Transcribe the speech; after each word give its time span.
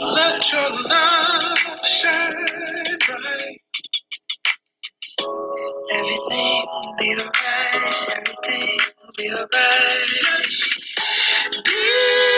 Let 0.00 0.52
your 0.52 0.70
love 0.90 1.58
shine 1.86 2.98
bright. 3.06 3.58
Everything 5.92 6.66
will 6.72 6.94
be 6.98 7.10
alright. 7.20 7.94
Everything 8.16 8.78
will 9.02 9.12
be 9.18 9.30
alright. 9.30 10.10
Let's 10.24 10.80
build 11.52 12.33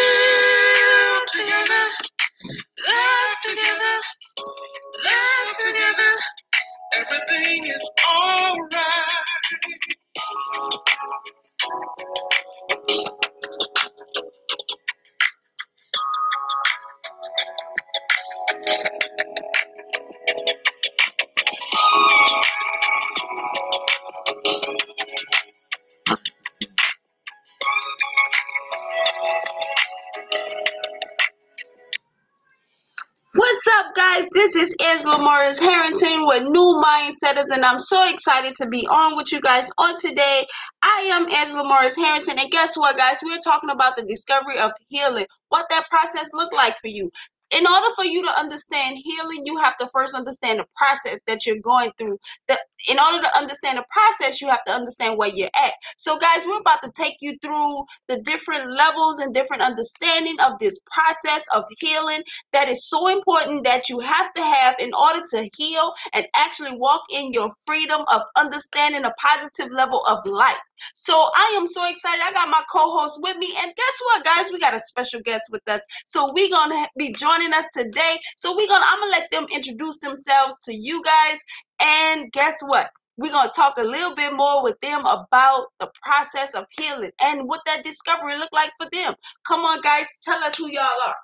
up, 33.79 33.95
guys? 33.95 34.27
This 34.33 34.57
is 34.57 34.75
Angela 34.87 35.21
Morris 35.21 35.59
Harrington 35.59 36.25
with 36.25 36.45
New 36.45 36.83
Mindsetters, 36.83 37.55
and 37.55 37.63
I'm 37.63 37.79
so 37.79 38.09
excited 38.11 38.55
to 38.57 38.69
be 38.69 38.87
on 38.87 39.17
with 39.17 39.31
you 39.33 39.41
guys 39.43 39.71
on 39.77 39.99
today. 39.99 40.47
I 40.83 41.09
am 41.13 41.29
Angela 41.31 41.63
Morris 41.63 41.95
Harrington, 41.95 42.39
and 42.39 42.51
guess 42.51 42.75
what, 42.75 42.97
guys? 42.97 43.19
We're 43.23 43.37
talking 43.45 43.69
about 43.69 43.97
the 43.97 44.05
discovery 44.05 44.59
of 44.59 44.71
healing, 44.89 45.27
what 45.51 45.67
that 45.69 45.85
process 45.91 46.31
looked 46.33 46.55
like 46.55 46.79
for 46.79 46.89
you. 46.89 47.11
In 47.57 47.67
order 47.67 47.89
for 47.95 48.05
you 48.05 48.23
to 48.23 48.39
understand 48.39 48.99
healing, 49.03 49.47
you 49.47 49.57
have 49.57 49.79
to 49.79 49.89
first 49.89 50.15
understand 50.15 50.59
the 50.59 50.67
process 50.77 51.23
that 51.27 51.47
you're 51.47 51.61
going 51.63 51.91
through. 51.97 52.19
That 52.49 52.59
in 52.87 52.99
order 52.99 53.23
to 53.23 53.37
understand 53.37 53.79
the 53.79 53.85
process, 53.91 54.43
you 54.43 54.49
have 54.49 54.63
to 54.65 54.73
understand 54.73 55.17
where 55.17 55.31
you're 55.35 55.49
at. 55.57 55.73
So, 55.97 56.19
guys, 56.19 56.45
we're 56.47 56.61
about 56.61 56.83
to 56.83 56.93
take 56.95 57.17
you 57.21 57.39
through 57.41 57.85
the 58.09 58.21
different 58.25 58.73
levels 58.73 59.21
and 59.21 59.33
different 59.33 59.63
understanding 59.63 60.37
of 60.45 60.59
this 60.59 60.79
process 60.85 61.45
of 61.55 61.65
healing 61.79 62.23
that 62.53 62.69
is 62.69 62.87
so 62.91 63.09
important 63.09 63.65
that 63.65 63.89
you 63.89 64.01
have 64.01 64.35
to 64.35 64.43
have 64.43 64.77
in 64.79 64.91
order 64.93 65.25
to 65.31 65.49
heal 65.57 65.95
and 66.13 66.27
actually 66.37 66.77
walk 66.77 67.05
in 67.11 67.33
your 67.33 67.49
freedom 67.67 68.03
of 68.13 68.21
understanding 68.37 69.05
a 69.05 69.13
positive 69.13 69.73
level 69.73 70.05
of 70.07 70.19
life. 70.27 70.57
So 70.95 71.31
I 71.35 71.55
am 71.57 71.67
so 71.67 71.89
excited. 71.89 72.23
I 72.25 72.33
got 72.33 72.49
my 72.49 72.63
co-host 72.71 73.21
with 73.23 73.37
me, 73.37 73.53
and 73.59 73.73
guess 73.77 74.01
what, 74.05 74.25
guys? 74.25 74.51
We 74.53 74.61
got 74.61 74.75
a 74.75 74.81
special 74.81 75.21
guest 75.21 75.45
with 75.51 75.63
us. 75.69 75.81
So 76.05 76.33
we're 76.35 76.51
gonna 76.51 76.87
be 76.97 77.13
joining 77.13 77.53
us 77.53 77.67
today. 77.73 78.17
So 78.37 78.57
we're 78.57 78.69
gonna 78.69 78.85
I'm 78.87 79.01
gonna 79.01 79.13
let 79.13 79.31
them 79.31 79.47
introduce 79.53 79.99
themselves 79.99 80.61
to 80.65 80.75
you 80.75 81.03
guys, 81.03 81.39
and 81.81 82.31
guess 82.33 82.59
what? 82.67 82.91
We're 83.19 83.33
to 83.33 83.51
talk 83.55 83.79
a 83.79 83.83
little 83.83 84.15
bit 84.15 84.35
more 84.35 84.63
with 84.63 84.79
them 84.81 85.01
about 85.07 85.69
the 85.81 85.91
process 86.03 86.55
of 86.55 86.67
healing 86.71 87.13
and 87.23 87.49
what 87.49 87.61
that 87.65 87.83
discovery 87.83 88.37
looked 88.39 88.53
like 88.53 88.71
for 88.79 88.89
them. 88.93 89.15
Come 89.47 89.61
on, 89.61 89.81
guys, 89.81 90.07
tell 90.23 90.37
us 90.45 90.59
who 90.59 90.71
y'all 90.71 90.85
are. 91.07 91.15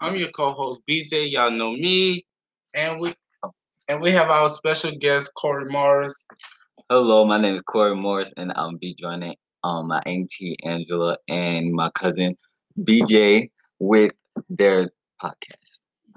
I'm 0.00 0.16
your 0.16 0.30
co-host 0.30 0.80
BJ. 0.88 1.30
Y'all 1.30 1.50
know 1.50 1.72
me, 1.72 2.24
and 2.74 2.98
we 2.98 3.14
and 3.88 4.00
we 4.00 4.10
have 4.10 4.30
our 4.30 4.48
special 4.48 4.92
guest 4.92 5.32
Corey 5.34 5.66
Morris. 5.70 6.24
Hello, 6.90 7.24
my 7.24 7.40
name 7.40 7.54
is 7.54 7.62
Corey 7.62 7.96
Morris, 7.96 8.34
and 8.36 8.52
I'll 8.56 8.76
be 8.76 8.92
joining 8.92 9.36
um, 9.62 9.88
my 9.88 10.02
auntie 10.04 10.54
Angela 10.64 11.16
and 11.28 11.72
my 11.72 11.88
cousin 11.88 12.36
BJ 12.78 13.48
with 13.78 14.12
their 14.50 14.90
podcast. 15.22 15.63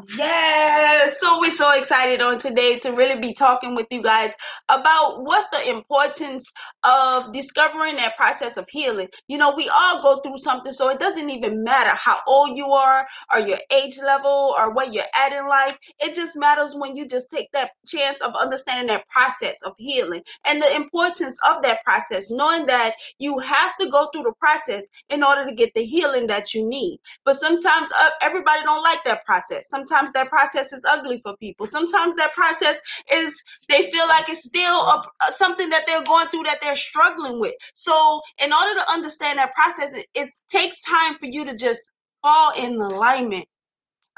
Yes, 0.06 1.18
so 1.20 1.40
we're 1.40 1.50
so 1.50 1.72
excited 1.74 2.22
on 2.22 2.38
today 2.38 2.78
to 2.80 2.92
really 2.92 3.20
be 3.20 3.34
talking 3.34 3.74
with 3.74 3.88
you 3.90 4.04
guys 4.04 4.32
about 4.70 5.24
what's 5.24 5.50
the 5.50 5.72
importance 5.72 6.54
of 6.84 7.34
discovering 7.34 7.96
that 7.96 8.16
process 8.16 8.58
of 8.58 8.68
healing. 8.70 9.08
You 9.28 9.40
know, 9.40 9.56
we 9.58 9.68
all 9.74 10.04
go 10.04 10.22
through 10.22 10.38
something, 10.38 10.72
so 10.72 10.90
it 10.90 11.00
doesn't 11.00 11.32
even 11.32 11.64
matter 11.64 11.90
how 11.90 12.20
old 12.28 12.56
you 12.56 12.68
are 12.68 13.08
or 13.34 13.40
your 13.40 13.58
age 13.74 13.98
level 14.06 14.54
or 14.56 14.72
where 14.76 14.92
you're 14.92 15.04
at 15.20 15.34
in 15.34 15.48
life. 15.48 15.80
It 16.00 16.14
just 16.14 16.38
matters 16.38 16.76
when 16.76 16.96
you 16.96 17.08
just 17.08 17.32
take 17.32 17.52
that 17.54 17.72
chance 17.88 18.22
of 18.22 18.36
understanding 18.36 18.88
that 18.88 19.08
process 19.10 19.64
of 19.64 19.74
healing 19.80 20.22
and 20.46 20.62
the 20.62 20.76
importance 20.76 21.40
of 21.50 21.64
that 21.64 21.84
process, 21.84 22.30
knowing 22.30 22.68
that 22.68 22.94
you 23.18 23.40
have 23.40 23.76
to 23.80 23.90
go 23.90 24.10
through 24.14 24.24
the 24.24 24.34
process 24.40 24.86
in 25.10 25.24
order 25.24 25.44
to 25.46 25.56
get 25.56 25.74
the 25.74 25.84
healing 25.84 26.28
that 26.28 26.54
you 26.54 26.70
need. 26.70 27.00
But 27.26 27.36
sometimes 27.38 27.90
uh, 28.00 28.10
everybody 28.22 28.62
don't 28.62 28.84
like 28.84 29.04
that 29.06 29.26
process. 29.26 29.68
Sometimes 29.68 29.87
sometimes 29.88 30.14
that 30.14 30.30
process 30.30 30.74
is 30.74 30.84
ugly 30.88 31.20
for 31.20 31.36
people. 31.38 31.66
Sometimes 31.66 32.16
that 32.16 32.34
process 32.34 32.80
is 33.14 33.42
they 33.70 33.90
feel 33.90 34.08
like 34.08 34.30
it's 34.30 34.44
still 34.44 34.82
a, 34.82 35.04
something 35.32 35.70
that 35.70 35.86
they're 35.88 36.04
going 36.04 36.28
through 36.30 36.44
that 36.44 36.60
they're 36.62 36.76
struggling 36.76 37.40
with. 37.40 37.54
So, 37.74 38.22
in 38.44 38.54
order 38.54 38.80
to 38.80 38.92
understand 38.92 39.40
that 39.40 39.54
process, 39.54 39.96
it, 39.96 40.08
it 40.16 40.30
takes 40.50 40.82
time 40.82 41.16
for 41.16 41.28
you 41.28 41.46
to 41.46 41.56
just 41.56 41.92
fall 42.24 42.52
in 42.58 42.82
alignment 42.82 43.46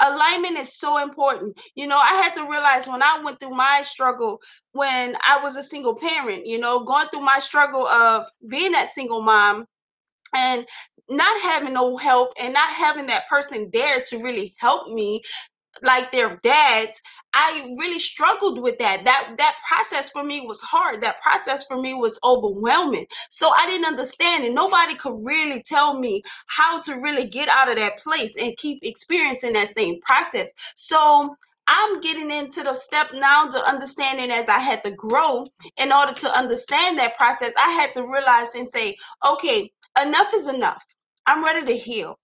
alignment 0.01 0.57
is 0.57 0.77
so 0.77 1.01
important 1.03 1.57
you 1.75 1.85
know 1.87 1.97
i 1.97 2.21
had 2.23 2.33
to 2.33 2.49
realize 2.49 2.87
when 2.87 3.03
i 3.03 3.21
went 3.23 3.39
through 3.39 3.49
my 3.49 3.81
struggle 3.83 4.39
when 4.71 5.15
i 5.27 5.39
was 5.43 5.57
a 5.57 5.63
single 5.63 5.95
parent 5.97 6.45
you 6.45 6.57
know 6.57 6.85
going 6.85 7.07
through 7.09 7.21
my 7.21 7.39
struggle 7.39 7.85
of 7.87 8.25
being 8.47 8.71
that 8.71 8.87
single 8.87 9.21
mom 9.21 9.65
and 10.35 10.65
not 11.09 11.41
having 11.41 11.73
no 11.73 11.97
help 11.97 12.31
and 12.39 12.53
not 12.53 12.69
having 12.69 13.07
that 13.07 13.27
person 13.27 13.69
there 13.73 14.01
to 14.01 14.19
really 14.19 14.53
help 14.59 14.87
me 14.89 15.21
like 15.83 16.11
their 16.11 16.39
dads 16.43 17.01
i 17.33 17.73
really 17.77 17.99
struggled 17.99 18.61
with 18.61 18.77
that 18.79 19.03
that 19.05 19.33
that 19.37 19.55
process 19.67 20.09
for 20.09 20.23
me 20.23 20.45
was 20.47 20.59
hard 20.61 21.01
that 21.01 21.21
process 21.21 21.65
for 21.65 21.77
me 21.77 21.93
was 21.93 22.19
overwhelming 22.23 23.05
so 23.29 23.51
i 23.57 23.65
didn't 23.67 23.87
understand 23.87 24.43
and 24.45 24.55
nobody 24.55 24.95
could 24.95 25.19
really 25.23 25.61
tell 25.63 25.99
me 25.99 26.21
how 26.47 26.79
to 26.81 26.95
really 26.95 27.25
get 27.25 27.49
out 27.49 27.69
of 27.69 27.75
that 27.77 27.97
place 27.99 28.35
and 28.41 28.57
keep 28.57 28.79
experiencing 28.83 29.53
that 29.53 29.67
same 29.67 29.99
process 30.01 30.51
so 30.75 31.35
I'm 31.71 32.01
getting 32.01 32.31
into 32.31 32.63
the 32.63 32.73
step 32.73 33.11
now 33.13 33.45
to 33.45 33.69
understanding 33.69 34.31
as 34.31 34.49
I 34.49 34.57
had 34.57 34.83
to 34.85 34.91
grow 34.91 35.45
in 35.77 35.91
order 35.93 36.13
to 36.13 36.35
understand 36.35 36.97
that 36.97 37.15
process. 37.15 37.53
I 37.59 37.69
had 37.69 37.93
to 37.93 38.07
realize 38.07 38.55
and 38.55 38.67
say, 38.67 38.97
okay, 39.27 39.71
enough 40.01 40.33
is 40.33 40.47
enough. 40.47 40.83
I'm 41.27 41.43
ready 41.45 41.67
to 41.67 41.77
heal. 41.77 42.17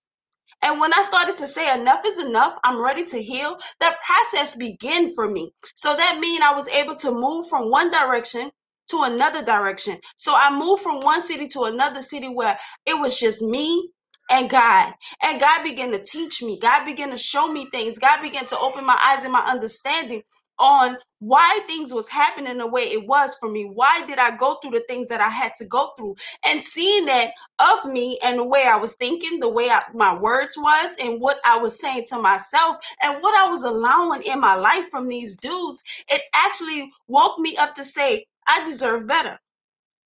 And 0.62 0.80
when 0.80 0.92
I 0.92 1.02
started 1.02 1.36
to 1.38 1.48
say 1.48 1.72
enough 1.74 2.02
is 2.06 2.18
enough, 2.18 2.58
I'm 2.64 2.82
ready 2.82 3.04
to 3.06 3.22
heal, 3.22 3.58
that 3.80 3.98
process 4.02 4.56
began 4.56 5.14
for 5.14 5.28
me. 5.30 5.52
So 5.74 5.94
that 5.94 6.18
means 6.20 6.42
I 6.42 6.54
was 6.54 6.68
able 6.70 6.96
to 6.96 7.12
move 7.12 7.48
from 7.48 7.70
one 7.70 7.90
direction 7.90 8.50
to 8.90 9.02
another 9.02 9.44
direction. 9.44 9.98
So 10.16 10.34
I 10.36 10.56
moved 10.56 10.82
from 10.82 11.00
one 11.00 11.22
city 11.22 11.48
to 11.48 11.64
another 11.64 12.02
city 12.02 12.28
where 12.28 12.58
it 12.86 12.98
was 12.98 13.18
just 13.18 13.42
me 13.42 13.90
and 14.30 14.50
God. 14.50 14.92
And 15.24 15.40
God 15.40 15.62
began 15.64 15.92
to 15.92 16.02
teach 16.02 16.42
me. 16.42 16.58
God 16.60 16.84
began 16.84 17.10
to 17.10 17.18
show 17.18 17.52
me 17.52 17.68
things. 17.70 17.98
God 17.98 18.22
began 18.22 18.46
to 18.46 18.58
open 18.58 18.84
my 18.86 18.98
eyes 19.00 19.24
and 19.24 19.32
my 19.32 19.40
understanding 19.46 20.22
on 20.58 20.96
why 21.20 21.60
things 21.66 21.92
was 21.94 22.08
happening 22.08 22.58
the 22.58 22.66
way 22.66 22.82
it 22.82 23.06
was 23.06 23.36
for 23.40 23.50
me. 23.50 23.64
Why 23.64 24.02
did 24.06 24.18
i 24.18 24.36
go 24.36 24.54
through 24.56 24.72
the 24.72 24.84
things 24.88 25.08
that 25.08 25.20
i 25.20 25.28
had 25.28 25.54
to 25.56 25.64
go 25.66 25.92
through? 25.96 26.16
And 26.46 26.62
seeing 26.62 27.06
that 27.06 27.32
of 27.60 27.86
me 27.86 28.18
and 28.24 28.38
the 28.38 28.44
way 28.44 28.66
i 28.66 28.76
was 28.76 28.94
thinking 28.94 29.40
the 29.40 29.48
way 29.50 29.70
I, 29.70 29.82
my 29.94 30.16
words 30.16 30.56
was 30.58 30.96
and 31.02 31.20
what 31.20 31.38
i 31.44 31.58
was 31.58 31.80
saying 31.80 32.06
to 32.08 32.20
myself 32.20 32.76
and 33.02 33.22
what 33.22 33.34
i 33.46 33.50
was 33.50 33.62
allowing 33.64 34.22
in 34.24 34.40
my 34.40 34.54
life 34.56 34.88
from 34.90 35.08
these 35.08 35.36
dudes 35.36 35.82
it 36.10 36.22
actually 36.34 36.90
woke 37.08 37.38
me 37.38 37.56
up 37.56 37.74
to 37.76 37.84
say 37.84 38.26
i 38.48 38.64
deserve 38.66 39.06
better 39.06 39.38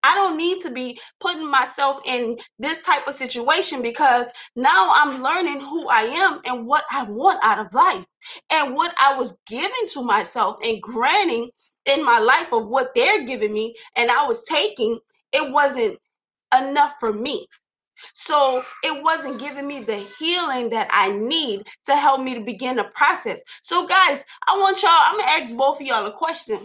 I 0.04 0.16
don't 0.16 0.38
need 0.38 0.62
to 0.62 0.72
be 0.72 1.00
putting 1.20 1.50
myself 1.50 2.02
in 2.06 2.38
this 2.60 2.86
type 2.86 3.08
of 3.08 3.16
situation 3.16 3.82
because 3.82 4.28
now 4.56 4.92
I'm 4.94 5.22
learning 5.24 5.62
who 5.62 5.88
I 5.90 6.02
am 6.04 6.42
and 6.46 6.66
what 6.68 6.84
I 6.92 7.04
want 7.04 7.40
out 7.44 7.66
of 7.66 7.74
life 7.74 8.06
and 8.52 8.76
what 8.76 8.94
I 9.00 9.16
was 9.16 9.38
giving 9.48 9.88
to 9.94 10.04
myself 10.04 10.58
and 10.64 10.82
granting 10.82 11.50
in 11.86 12.06
my 12.06 12.20
life 12.20 12.54
of 12.54 12.70
what 12.70 12.92
they're 12.96 13.26
giving 13.26 13.54
me 13.54 13.76
and 13.96 14.12
I 14.12 14.26
was 14.28 14.44
taking, 14.46 15.00
it 15.34 15.52
wasn't 15.52 15.98
enough 16.58 16.96
for 17.00 17.14
me. 17.14 17.48
So 18.14 18.64
it 18.84 19.04
wasn't 19.04 19.40
giving 19.40 19.68
me 19.68 19.82
the 19.82 19.98
healing 20.20 20.70
that 20.72 20.88
I 20.92 21.12
need 21.12 21.68
to 21.86 21.96
help 21.96 22.22
me 22.22 22.36
to 22.36 22.42
begin 22.42 22.78
the 22.78 22.86
process. 22.86 23.42
So, 23.62 23.88
guys, 23.88 24.26
I 24.48 24.58
want 24.58 24.82
y'all, 24.82 24.92
I'm 24.92 25.20
gonna 25.20 25.32
ask 25.44 25.56
both 25.56 25.82
of 25.82 25.88
y'all 25.88 26.06
a 26.06 26.14
question 26.14 26.60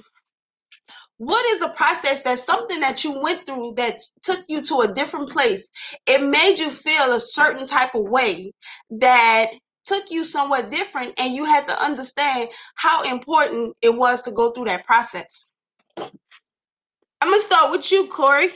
what 1.19 1.44
is 1.55 1.61
the 1.61 1.69
process 1.69 2.22
that's 2.22 2.44
something 2.44 2.81
that 2.81 3.05
you 3.05 3.20
went 3.20 3.46
through 3.46 3.72
that 3.76 4.00
took 4.22 4.44
you 4.49 4.62
to 4.62 4.81
a 4.81 4.93
different 4.93 5.31
place 5.31 5.70
it 6.06 6.22
made 6.22 6.58
you 6.58 6.70
feel 6.70 7.12
a 7.12 7.20
certain 7.20 7.66
type 7.66 7.94
of 7.94 8.02
way 8.02 8.52
that 8.90 9.50
took 9.84 10.11
you 10.11 10.25
somewhere 10.25 10.62
different 10.62 11.14
and 11.19 11.34
you 11.34 11.44
had 11.44 11.69
to 11.69 11.82
understand 11.82 12.49
how 12.75 13.02
important 13.02 13.76
it 13.82 13.94
was 13.94 14.22
to 14.22 14.32
go 14.32 14.50
through 14.50 14.64
that 14.64 14.84
process? 14.84 15.52
I'm 15.96 17.31
gonna 17.31 17.40
start 17.40 17.70
with 17.70 17.90
you 17.93 18.08
corey. 18.08 18.49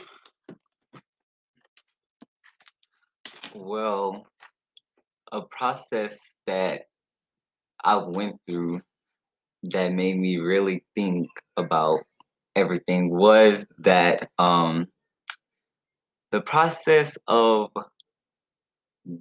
Well, 3.54 4.26
a 5.32 5.42
process 5.42 6.16
that 6.46 6.82
I 7.82 7.96
went 7.96 8.36
through 8.46 8.80
that 9.64 9.92
made 9.92 10.18
me 10.18 10.38
really 10.38 10.84
think 10.94 11.28
about 11.56 12.00
everything 12.58 13.10
was 13.10 13.66
that 13.78 14.28
um 14.38 14.86
the 16.32 16.40
process 16.42 17.16
of 17.26 17.70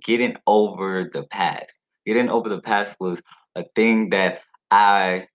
getting 0.04 0.36
over 0.45 1.10
the 1.12 1.24
past. 1.24 1.80
Getting 2.06 2.30
over 2.30 2.50
the 2.50 2.62
past 2.62 2.95
was 3.00 3.22
a 3.56 3.63
thing 3.75 4.10
that 4.10 4.42
I 4.72 5.28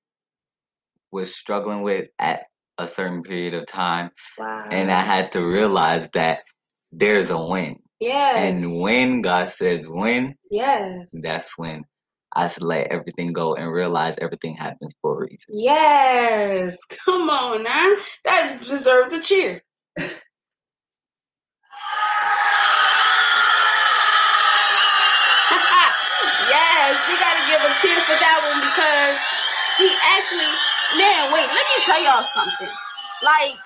was 1.10 1.34
struggling 1.34 1.82
with 1.82 2.08
at 2.18 2.44
a 2.78 2.86
certain 2.88 3.22
period 3.22 3.54
of 3.54 3.66
time 3.66 4.10
Wow. 4.38 4.66
and 4.70 4.90
I 4.90 5.00
had 5.02 5.32
to 5.32 5.44
realize 5.44 6.08
that 6.14 6.40
there's 6.90 7.30
a 7.30 7.38
win. 7.42 7.76
yes. 8.00 8.36
And 8.36 8.80
when 8.80 9.20
God 9.22 9.50
says 9.50 9.86
win, 9.88 10.34
yes. 10.50 11.10
that's 11.22 11.56
when 11.56 11.84
I 12.34 12.48
should 12.48 12.62
let 12.62 12.88
everything 12.88 13.32
go 13.32 13.54
and 13.54 13.70
realize 13.72 14.16
everything 14.18 14.56
happens 14.56 14.94
for 15.02 15.16
a 15.16 15.26
reason. 15.26 15.48
Yes. 15.52 16.78
Come 17.04 17.28
on 17.28 17.62
now. 17.62 17.96
That 18.24 18.58
deserves 18.60 19.12
a 19.12 19.22
cheer. 19.22 19.62
yes, 19.98 20.12
we 27.08 27.14
gotta 27.20 27.44
give 27.48 27.60
a 27.60 27.72
cheer 27.80 28.00
for 28.00 28.16
that 28.16 28.38
one 28.48 28.60
because 28.64 29.16
he 29.76 29.88
actually, 30.16 30.52
man, 30.96 31.32
wait, 31.32 31.48
let 31.52 31.66
me 31.68 31.76
tell 31.84 32.02
y'all 32.02 32.24
something. 32.32 32.72
Like, 33.22 33.56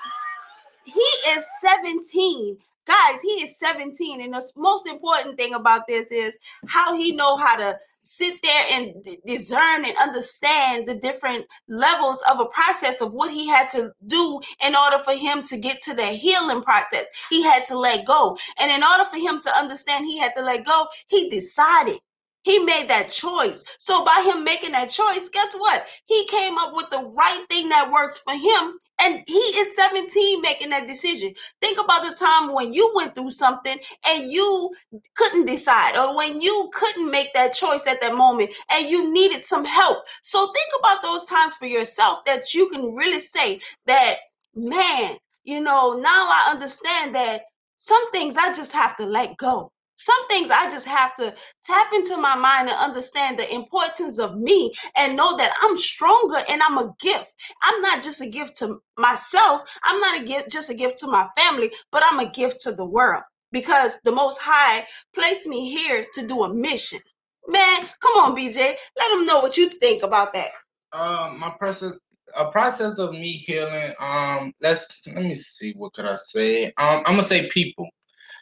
he 0.84 1.06
is 1.30 1.46
17 1.60 2.58
guys 2.86 3.20
he 3.22 3.42
is 3.42 3.58
17 3.58 4.20
and 4.20 4.34
the 4.34 4.52
most 4.56 4.86
important 4.86 5.36
thing 5.36 5.54
about 5.54 5.86
this 5.86 6.06
is 6.10 6.36
how 6.66 6.96
he 6.96 7.14
know 7.14 7.36
how 7.36 7.56
to 7.56 7.78
sit 8.02 8.40
there 8.42 8.64
and 8.70 8.94
discern 9.26 9.84
and 9.84 9.96
understand 10.00 10.86
the 10.86 10.94
different 10.94 11.44
levels 11.68 12.22
of 12.30 12.38
a 12.38 12.46
process 12.46 13.00
of 13.00 13.12
what 13.12 13.32
he 13.32 13.48
had 13.48 13.68
to 13.68 13.92
do 14.06 14.40
in 14.64 14.76
order 14.76 14.98
for 14.98 15.12
him 15.12 15.42
to 15.42 15.56
get 15.56 15.80
to 15.80 15.92
the 15.92 16.06
healing 16.06 16.62
process 16.62 17.06
he 17.30 17.42
had 17.42 17.64
to 17.64 17.76
let 17.76 18.06
go 18.06 18.38
and 18.60 18.70
in 18.70 18.84
order 18.84 19.04
for 19.04 19.16
him 19.16 19.40
to 19.40 19.50
understand 19.56 20.04
he 20.04 20.18
had 20.18 20.34
to 20.36 20.42
let 20.42 20.64
go 20.64 20.86
he 21.08 21.28
decided 21.30 21.98
he 22.46 22.60
made 22.60 22.88
that 22.88 23.10
choice. 23.10 23.64
So 23.76 24.04
by 24.04 24.22
him 24.24 24.44
making 24.44 24.70
that 24.70 24.88
choice, 24.88 25.28
guess 25.30 25.52
what? 25.56 25.84
He 26.06 26.28
came 26.28 26.56
up 26.58 26.76
with 26.76 26.88
the 26.90 27.12
right 27.16 27.44
thing 27.50 27.70
that 27.70 27.90
works 27.90 28.20
for 28.20 28.34
him. 28.34 28.78
And 29.00 29.22
he 29.26 29.34
is 29.34 29.76
17 29.76 30.40
making 30.40 30.70
that 30.70 30.86
decision. 30.86 31.34
Think 31.60 31.78
about 31.78 32.02
the 32.02 32.16
time 32.18 32.54
when 32.54 32.72
you 32.72 32.92
went 32.94 33.14
through 33.14 33.30
something 33.30 33.78
and 34.08 34.30
you 34.30 34.74
couldn't 35.14 35.44
decide, 35.44 35.96
or 35.96 36.16
when 36.16 36.40
you 36.40 36.70
couldn't 36.72 37.10
make 37.10 37.32
that 37.34 37.54
choice 37.54 37.86
at 37.86 38.00
that 38.00 38.14
moment 38.14 38.50
and 38.70 38.88
you 38.88 39.12
needed 39.12 39.44
some 39.44 39.64
help. 39.64 39.98
So 40.22 40.46
think 40.52 40.68
about 40.80 41.02
those 41.02 41.26
times 41.26 41.56
for 41.56 41.66
yourself 41.66 42.24
that 42.24 42.54
you 42.54 42.68
can 42.70 42.94
really 42.94 43.20
say 43.20 43.60
that, 43.86 44.16
man, 44.54 45.16
you 45.44 45.60
know, 45.60 45.94
now 45.94 46.28
I 46.30 46.50
understand 46.50 47.14
that 47.14 47.42
some 47.76 48.10
things 48.10 48.36
I 48.36 48.52
just 48.52 48.72
have 48.72 48.96
to 48.96 49.06
let 49.06 49.36
go. 49.36 49.72
Some 49.96 50.28
things 50.28 50.50
I 50.50 50.70
just 50.70 50.86
have 50.86 51.14
to 51.14 51.34
tap 51.64 51.92
into 51.94 52.16
my 52.16 52.36
mind 52.36 52.68
and 52.68 52.78
understand 52.78 53.38
the 53.38 53.52
importance 53.52 54.18
of 54.18 54.36
me 54.38 54.72
and 54.96 55.16
know 55.16 55.36
that 55.36 55.54
I'm 55.62 55.78
stronger 55.78 56.38
and 56.48 56.62
I'm 56.62 56.78
a 56.78 56.94
gift. 57.00 57.34
I'm 57.62 57.80
not 57.82 58.02
just 58.02 58.20
a 58.20 58.26
gift 58.28 58.56
to 58.56 58.78
myself. 58.98 59.62
I'm 59.84 60.00
not 60.00 60.20
a 60.20 60.24
gift 60.24 60.50
just 60.50 60.70
a 60.70 60.74
gift 60.74 60.98
to 60.98 61.06
my 61.06 61.28
family, 61.36 61.70
but 61.92 62.02
I'm 62.04 62.20
a 62.20 62.30
gift 62.30 62.60
to 62.62 62.72
the 62.72 62.84
world 62.86 63.22
because 63.52 63.98
the 64.04 64.12
most 64.12 64.38
high 64.40 64.86
placed 65.14 65.46
me 65.46 65.70
here 65.70 66.06
to 66.14 66.26
do 66.26 66.44
a 66.44 66.52
mission. 66.54 67.00
Man, 67.48 67.88
come 68.00 68.12
on, 68.18 68.36
BJ. 68.36 68.56
Let 68.98 69.10
them 69.12 69.26
know 69.26 69.40
what 69.40 69.56
you 69.56 69.68
think 69.70 70.02
about 70.02 70.34
that. 70.34 70.50
Um, 70.92 71.38
my 71.38 71.50
process, 71.58 71.92
a 72.36 72.50
process 72.50 72.98
of 72.98 73.12
me 73.12 73.32
healing. 73.32 73.92
Um, 74.00 74.52
let's 74.60 75.00
let 75.06 75.24
me 75.24 75.34
see. 75.34 75.72
What 75.76 75.94
could 75.94 76.06
I 76.06 76.16
say? 76.16 76.66
Um, 76.66 77.02
I'm 77.06 77.14
gonna 77.14 77.22
say 77.22 77.48
people. 77.48 77.88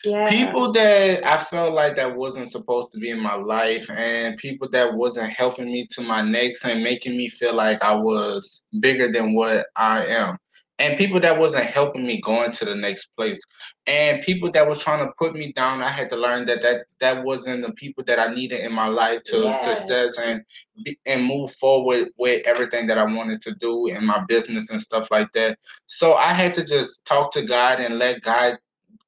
Yeah. 0.05 0.29
people 0.29 0.73
that 0.73 1.25
I 1.25 1.37
felt 1.39 1.73
like 1.75 1.97
that 1.97 2.17
wasn't 2.17 2.51
supposed 2.51 2.93
to 2.93 2.99
be 2.99 3.11
in 3.11 3.21
my 3.21 3.35
life, 3.35 3.89
and 3.91 4.37
people 4.39 4.69
that 4.71 4.95
wasn't 4.95 5.33
helping 5.33 5.67
me 5.67 5.87
to 5.93 6.03
my 6.03 6.23
next 6.23 6.65
and 6.65 6.83
making 6.83 7.17
me 7.17 7.29
feel 7.29 7.55
like 7.55 7.83
I 7.83 7.95
was 7.95 8.63
bigger 8.81 9.11
than 9.13 9.35
what 9.35 9.67
I 9.77 10.05
am, 10.07 10.39
and 10.79 10.99
people 10.99 11.21
that 11.21 11.39
wasn't 11.39 11.67
helping 11.67 12.07
me 12.07 12.21
going 12.21 12.53
to 12.53 12.65
the 12.65 12.75
next 12.75 13.09
place, 13.17 13.41
and 13.87 14.23
people 14.23 14.51
that 14.53 14.67
was 14.67 14.83
trying 14.83 15.07
to 15.07 15.13
put 15.19 15.35
me 15.35 15.53
down. 15.53 15.83
I 15.83 15.89
had 15.91 16.09
to 16.11 16.17
learn 16.17 16.47
that 16.47 16.63
that 16.63 16.87
that 17.01 17.25
wasn't 17.25 17.67
the 17.67 17.73
people 17.75 18.05
that 18.05 18.19
I 18.19 18.35
needed 18.35 18.61
in 18.65 18.73
my 18.73 18.87
life 18.89 19.23
to 19.27 19.39
Yes. 19.39 19.65
success 19.65 20.19
and 20.19 20.43
and 21.07 21.25
move 21.25 21.53
forward 21.53 22.09
with 22.19 22.47
everything 22.47 22.87
that 22.89 22.99
I 22.99 23.05
wanted 23.05 23.41
to 23.43 23.55
do 23.55 23.87
in 23.87 24.05
my 24.05 24.25
business 24.29 24.71
and 24.71 24.81
stuff 24.81 25.09
like 25.11 25.31
that. 25.33 25.59
So 25.87 26.15
I 26.15 26.33
had 26.33 26.55
to 26.55 26.65
just 26.65 27.07
talk 27.07 27.33
to 27.33 27.43
God 27.45 27.81
and 27.81 27.99
let 27.99 28.23
God 28.23 28.55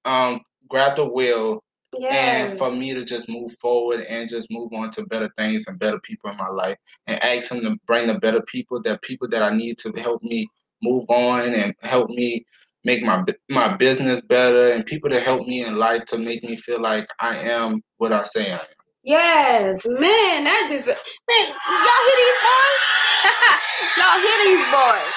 um 0.04 0.40
grab 0.68 0.96
the 0.96 1.06
wheel 1.08 1.62
Yes. 1.98 2.50
and 2.50 2.58
for 2.58 2.70
me 2.70 2.92
to 2.94 3.04
just 3.04 3.28
move 3.28 3.52
forward 3.52 4.00
and 4.02 4.28
just 4.28 4.50
move 4.50 4.72
on 4.72 4.90
to 4.90 5.06
better 5.06 5.30
things 5.38 5.66
and 5.66 5.78
better 5.78 5.98
people 6.00 6.30
in 6.30 6.36
my 6.36 6.48
life 6.48 6.76
and 7.06 7.22
ask 7.24 7.50
him 7.50 7.62
to 7.62 7.76
bring 7.86 8.06
the 8.08 8.18
better 8.18 8.42
people 8.42 8.82
that 8.82 9.02
people 9.02 9.28
that 9.28 9.42
I 9.42 9.54
need 9.56 9.78
to 9.78 9.92
help 9.92 10.22
me 10.22 10.48
move 10.82 11.06
on 11.08 11.54
and 11.54 11.74
help 11.82 12.10
me 12.10 12.44
make 12.84 13.02
my 13.02 13.24
my 13.50 13.76
business 13.76 14.20
better 14.22 14.72
and 14.72 14.86
people 14.86 15.10
to 15.10 15.20
help 15.20 15.46
me 15.46 15.64
in 15.64 15.76
life 15.76 16.04
to 16.06 16.18
make 16.18 16.44
me 16.44 16.56
feel 16.56 16.80
like 16.80 17.08
I 17.20 17.36
am 17.36 17.82
what 17.98 18.12
I 18.12 18.22
say 18.22 18.52
I 18.52 18.56
am. 18.56 18.66
Yes, 19.02 19.84
man, 19.86 20.44
that 20.44 20.68
is 20.72 20.86
man. 20.86 21.48
Y'all 21.48 22.04
hear 22.06 22.18
these 22.22 22.40
boys? 22.44 22.82
y'all 23.98 24.20
hear 24.20 24.38
these 24.44 24.66
boys? 24.72 25.14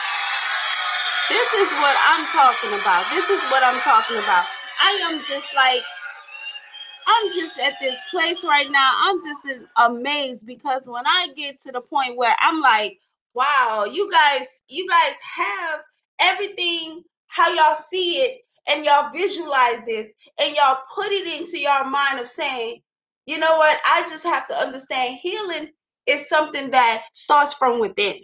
This 1.29 1.53
is 1.61 1.69
what 1.77 1.95
I'm 2.09 2.25
talking 2.33 2.73
about. 2.81 3.05
This 3.11 3.29
is 3.29 3.43
what 3.51 3.63
I'm 3.63 3.79
talking 3.81 4.17
about. 4.17 4.45
I 4.79 5.09
am 5.11 5.19
just 5.27 5.53
like 5.55 5.83
I'm 7.07 7.33
just 7.33 7.57
at 7.59 7.73
this 7.81 7.95
place 8.11 8.43
right 8.43 8.69
now. 8.69 8.91
I'm 8.97 9.19
just 9.21 9.61
amazed 9.77 10.45
because 10.45 10.87
when 10.87 11.05
I 11.07 11.29
get 11.35 11.59
to 11.61 11.71
the 11.71 11.81
point 11.81 12.17
where 12.17 12.35
I'm 12.39 12.61
like, 12.61 12.99
wow, 13.33 13.87
you 13.91 14.11
guys, 14.11 14.61
you 14.69 14.87
guys 14.87 15.15
have 15.35 15.81
everything 16.21 17.03
how 17.27 17.51
y'all 17.53 17.75
see 17.75 18.17
it 18.17 18.41
and 18.67 18.85
y'all 18.85 19.11
visualize 19.11 19.83
this 19.85 20.13
and 20.39 20.55
y'all 20.55 20.79
put 20.93 21.07
it 21.07 21.39
into 21.39 21.57
your 21.57 21.83
mind 21.85 22.19
of 22.19 22.27
saying, 22.27 22.81
you 23.25 23.37
know 23.37 23.57
what? 23.57 23.79
I 23.87 24.01
just 24.09 24.25
have 24.25 24.47
to 24.47 24.55
understand 24.55 25.17
healing 25.21 25.69
is 26.05 26.27
something 26.27 26.71
that 26.71 27.03
starts 27.13 27.53
from 27.53 27.79
within. 27.79 28.17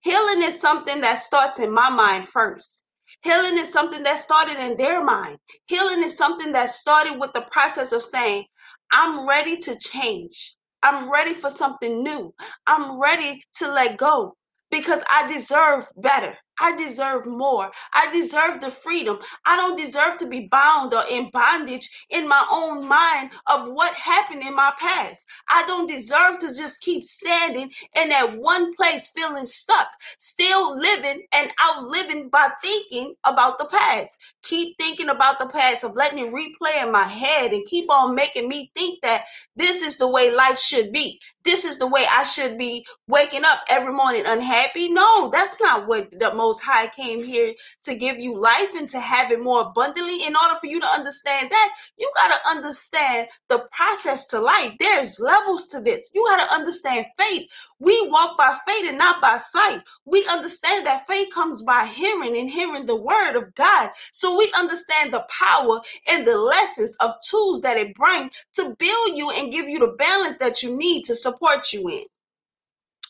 Healing 0.00 0.42
is 0.42 0.60
something 0.60 1.00
that 1.00 1.18
starts 1.18 1.58
in 1.58 1.72
my 1.72 1.90
mind 1.90 2.28
first. 2.28 2.84
Healing 3.22 3.58
is 3.58 3.72
something 3.72 4.02
that 4.04 4.18
started 4.18 4.58
in 4.58 4.76
their 4.76 5.04
mind. 5.04 5.38
Healing 5.66 6.02
is 6.04 6.16
something 6.16 6.52
that 6.52 6.70
started 6.70 7.18
with 7.20 7.32
the 7.32 7.46
process 7.50 7.92
of 7.92 8.02
saying, 8.02 8.44
I'm 8.92 9.28
ready 9.28 9.56
to 9.58 9.76
change. 9.78 10.56
I'm 10.82 11.10
ready 11.10 11.34
for 11.34 11.50
something 11.50 12.02
new. 12.02 12.32
I'm 12.66 13.00
ready 13.00 13.42
to 13.58 13.68
let 13.68 13.98
go 13.98 14.34
because 14.70 15.02
I 15.10 15.32
deserve 15.32 15.86
better. 15.96 16.36
I 16.60 16.76
deserve 16.76 17.26
more. 17.26 17.70
I 17.94 18.10
deserve 18.12 18.60
the 18.60 18.70
freedom. 18.70 19.18
I 19.46 19.56
don't 19.56 19.76
deserve 19.76 20.18
to 20.18 20.26
be 20.26 20.48
bound 20.50 20.94
or 20.94 21.02
in 21.10 21.30
bondage 21.30 22.06
in 22.10 22.28
my 22.28 22.44
own 22.50 22.86
mind 22.86 23.32
of 23.46 23.70
what 23.70 23.94
happened 23.94 24.42
in 24.42 24.54
my 24.54 24.72
past. 24.78 25.26
I 25.50 25.64
don't 25.66 25.86
deserve 25.86 26.38
to 26.38 26.46
just 26.54 26.80
keep 26.80 27.04
standing 27.04 27.70
in 27.96 28.08
that 28.10 28.38
one 28.38 28.74
place 28.74 29.08
feeling 29.08 29.46
stuck, 29.46 29.88
still 30.18 30.76
living 30.78 31.22
and 31.32 31.52
outliving 31.64 32.28
by 32.28 32.50
thinking 32.62 33.14
about 33.24 33.58
the 33.58 33.66
past. 33.66 34.18
Keep 34.42 34.78
thinking 34.78 35.08
about 35.08 35.38
the 35.38 35.46
past 35.48 35.84
of 35.84 35.94
letting 35.96 36.18
it 36.18 36.32
replay 36.32 36.82
in 36.82 36.92
my 36.92 37.06
head 37.06 37.52
and 37.52 37.66
keep 37.66 37.90
on 37.90 38.14
making 38.14 38.48
me 38.48 38.70
think 38.74 39.00
that 39.02 39.24
this 39.56 39.82
is 39.82 39.98
the 39.98 40.08
way 40.08 40.34
life 40.34 40.58
should 40.58 40.92
be. 40.92 41.20
This 41.44 41.64
is 41.64 41.78
the 41.78 41.86
way 41.86 42.04
I 42.10 42.22
should 42.24 42.58
be 42.58 42.86
waking 43.08 43.44
up 43.44 43.60
every 43.70 43.92
morning 43.92 44.24
unhappy. 44.26 44.90
No, 44.92 45.30
that's 45.30 45.60
not 45.60 45.86
what 45.86 46.08
the 46.18 46.34
Most 46.34 46.47
High 46.54 46.88
came 46.88 47.22
here 47.22 47.52
to 47.84 47.94
give 47.94 48.18
you 48.18 48.38
life 48.38 48.74
and 48.74 48.88
to 48.90 49.00
have 49.00 49.30
it 49.32 49.42
more 49.42 49.62
abundantly. 49.62 50.24
In 50.26 50.36
order 50.36 50.56
for 50.60 50.66
you 50.66 50.80
to 50.80 50.86
understand 50.86 51.50
that, 51.50 51.74
you 51.98 52.10
got 52.16 52.28
to 52.28 52.50
understand 52.50 53.28
the 53.48 53.66
process 53.72 54.26
to 54.28 54.40
life. 54.40 54.76
There's 54.80 55.20
levels 55.20 55.66
to 55.68 55.80
this. 55.80 56.10
You 56.14 56.24
got 56.26 56.46
to 56.46 56.54
understand 56.54 57.06
faith. 57.18 57.48
We 57.78 58.08
walk 58.10 58.38
by 58.38 58.56
faith 58.66 58.88
and 58.88 58.98
not 58.98 59.20
by 59.20 59.38
sight. 59.38 59.82
We 60.04 60.26
understand 60.30 60.86
that 60.86 61.06
faith 61.06 61.32
comes 61.34 61.62
by 61.62 61.86
hearing 61.86 62.36
and 62.36 62.50
hearing 62.50 62.86
the 62.86 62.96
word 62.96 63.36
of 63.36 63.54
God. 63.54 63.90
So 64.12 64.36
we 64.36 64.52
understand 64.56 65.12
the 65.12 65.26
power 65.28 65.80
and 66.08 66.26
the 66.26 66.38
lessons 66.38 66.96
of 67.00 67.12
tools 67.28 67.62
that 67.62 67.76
it 67.76 67.94
brings 67.94 68.32
to 68.54 68.74
build 68.78 69.16
you 69.16 69.30
and 69.30 69.52
give 69.52 69.68
you 69.68 69.80
the 69.80 69.94
balance 69.98 70.38
that 70.38 70.62
you 70.62 70.76
need 70.76 71.04
to 71.04 71.16
support 71.16 71.72
you 71.72 71.88
in. 71.88 72.04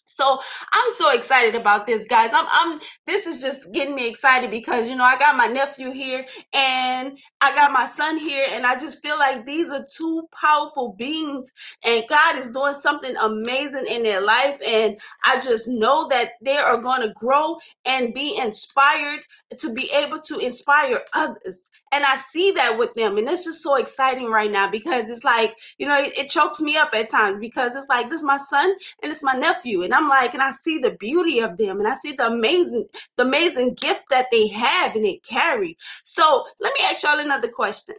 So 0.09 0.41
I'm 0.75 0.93
so 0.95 1.12
excited 1.12 1.57
about 1.57 1.87
this, 1.87 2.07
guys. 2.07 2.33
I'm, 2.35 2.47
I'm. 2.50 2.81
This 3.07 3.27
is 3.27 3.43
just 3.43 3.73
getting 3.73 3.97
me 3.97 4.09
excited 4.11 4.50
because 4.53 4.88
you 4.88 4.97
know 4.97 5.05
I 5.05 5.19
got 5.19 5.37
my 5.37 5.49
nephew 5.49 5.93
here 5.93 6.27
and 6.55 7.19
I 7.43 7.55
got 7.55 7.73
my 7.73 7.87
son 7.87 8.19
here, 8.19 8.47
and 8.53 8.67
I 8.67 8.77
just 8.77 9.03
feel 9.03 9.19
like 9.19 9.47
these 9.47 9.71
are 9.71 9.87
two 9.97 10.29
powerful 10.35 10.95
beings, 10.99 11.53
and 11.87 12.05
God 12.11 12.38
is 12.38 12.50
doing 12.50 12.75
something 12.75 13.17
amazing 13.19 13.87
in 13.91 14.05
their 14.05 14.23
life, 14.23 14.61
and 14.67 14.99
I 15.25 15.41
just 15.41 15.69
know 15.69 16.09
that 16.11 16.33
they 16.43 16.59
are 16.59 16.83
going 16.83 17.03
to 17.03 17.15
grow 17.15 17.59
and 17.87 18.15
be 18.15 18.38
inspired 18.38 19.21
to 19.59 19.75
be 19.75 19.91
able 19.97 20.21
to 20.23 20.38
inspire 20.41 21.00
others. 21.15 21.71
And 21.92 22.04
I 22.04 22.16
see 22.16 22.52
that 22.52 22.76
with 22.78 22.95
them, 22.95 23.18
and 23.18 23.28
it's 23.28 23.45
just 23.45 23.62
so 23.62 23.76
exciting 23.76 24.30
right 24.30 24.50
now 24.50 24.71
because 24.71 25.11
it's 25.11 25.25
like 25.25 25.57
you 25.78 25.87
know 25.87 25.99
it, 25.99 26.16
it 26.18 26.30
chokes 26.30 26.61
me 26.61 26.76
up 26.76 26.90
at 26.95 27.09
times 27.09 27.38
because 27.38 27.75
it's 27.75 27.88
like 27.88 28.11
this 28.11 28.21
is 28.21 28.26
my 28.26 28.37
son 28.37 28.71
and 29.02 29.11
it's 29.11 29.23
my 29.23 29.35
nephew 29.35 29.83
and 29.83 29.95
i'm 29.95 30.09
like 30.09 30.35
and 30.35 30.42
i 30.42 30.50
see 30.50 30.78
the 30.78 30.97
beauty 30.99 31.40
of 31.40 31.57
them 31.57 31.78
and 31.78 31.88
i 31.88 31.95
see 31.95 32.12
the 32.12 32.26
amazing 32.26 32.87
the 33.16 33.25
amazing 33.25 33.75
gift 33.75 34.04
that 34.11 34.26
they 34.30 34.49
have 34.49 34.95
and 34.95 35.04
they 35.04 35.21
carry. 35.25 35.76
So 36.04 36.47
let 36.61 36.73
me 36.78 36.85
ask 36.85 37.02
y'all 37.02 37.18
another 37.18 37.49
question. 37.49 37.97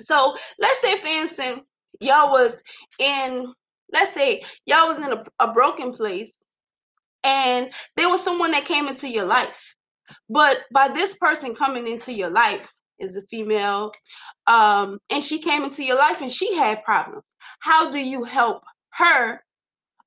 So 0.00 0.36
let's 0.58 0.80
say 0.80 0.96
for 0.98 1.06
instance 1.06 1.62
y'all 2.00 2.30
was 2.30 2.62
in 3.00 3.52
let's 3.92 4.12
say 4.12 4.42
y'all 4.66 4.88
was 4.88 5.04
in 5.04 5.12
a, 5.12 5.24
a 5.40 5.52
broken 5.52 5.92
place 5.92 6.44
and 7.24 7.70
there 7.96 8.08
was 8.08 8.22
someone 8.22 8.52
that 8.52 8.64
came 8.64 8.86
into 8.86 9.08
your 9.08 9.24
life 9.24 9.74
but 10.28 10.64
by 10.72 10.88
this 10.88 11.14
person 11.16 11.54
coming 11.54 11.86
into 11.86 12.12
your 12.12 12.30
life 12.30 12.72
is 12.98 13.16
a 13.16 13.22
female 13.22 13.92
um 14.46 14.98
and 15.10 15.22
she 15.22 15.38
came 15.40 15.62
into 15.64 15.84
your 15.84 15.96
life 15.98 16.20
and 16.20 16.32
she 16.32 16.56
had 16.56 16.84
problems. 16.84 17.24
How 17.60 17.90
do 17.90 17.98
you 17.98 18.24
help 18.24 18.62
her? 18.90 19.42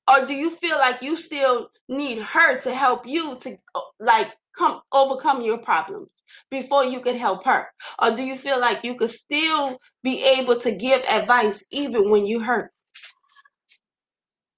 Or 0.10 0.26
do 0.26 0.34
you 0.34 0.50
feel 0.50 0.78
like 0.78 1.02
you 1.02 1.16
still 1.16 1.70
need 1.88 2.20
her 2.20 2.60
to 2.62 2.74
help 2.74 3.08
you 3.08 3.38
to 3.38 3.58
uh, 3.76 3.82
like 4.00 4.32
come 4.58 4.82
overcome 4.92 5.42
your 5.42 5.60
problems 5.60 6.10
before 6.50 6.84
you 6.84 7.00
could 7.00 7.16
help 7.16 7.46
her? 7.46 7.68
Or 8.02 8.16
do 8.16 8.24
you 8.24 8.36
feel 8.36 8.60
like 8.60 8.84
you 8.84 8.96
could 8.96 9.12
still 9.12 9.78
be 10.04 10.24
able 10.24 10.60
to 10.62 10.72
give 10.72 11.02
advice 11.04 11.64
even 11.72 12.10
when 12.10 12.26
you 12.26 12.42
hurt 12.42 12.72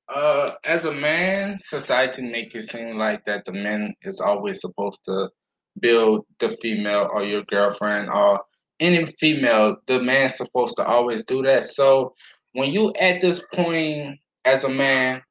Uh, 0.10 0.52
as 0.66 0.86
a 0.86 0.92
man, 0.92 1.58
society 1.60 2.22
make 2.22 2.54
it 2.56 2.70
seem 2.70 2.98
like 2.98 3.24
that 3.26 3.46
the 3.46 3.54
man 3.54 3.94
is 4.02 4.20
always 4.20 4.60
supposed 4.60 5.00
to 5.06 5.30
build 5.80 6.26
the 6.40 6.50
female 6.50 7.10
or 7.14 7.24
your 7.24 7.44
girlfriend 7.44 8.10
or 8.10 8.40
any 8.80 9.06
female. 9.06 9.78
The 9.88 10.02
man's 10.02 10.36
supposed 10.36 10.76
to 10.78 10.86
always 10.86 11.24
do 11.24 11.42
that. 11.44 11.64
So 11.66 12.14
when 12.54 12.72
you 12.72 12.94
at 13.00 13.22
this 13.22 13.44
point 13.54 14.20
as 14.46 14.64
a 14.64 14.70
man 14.70 15.22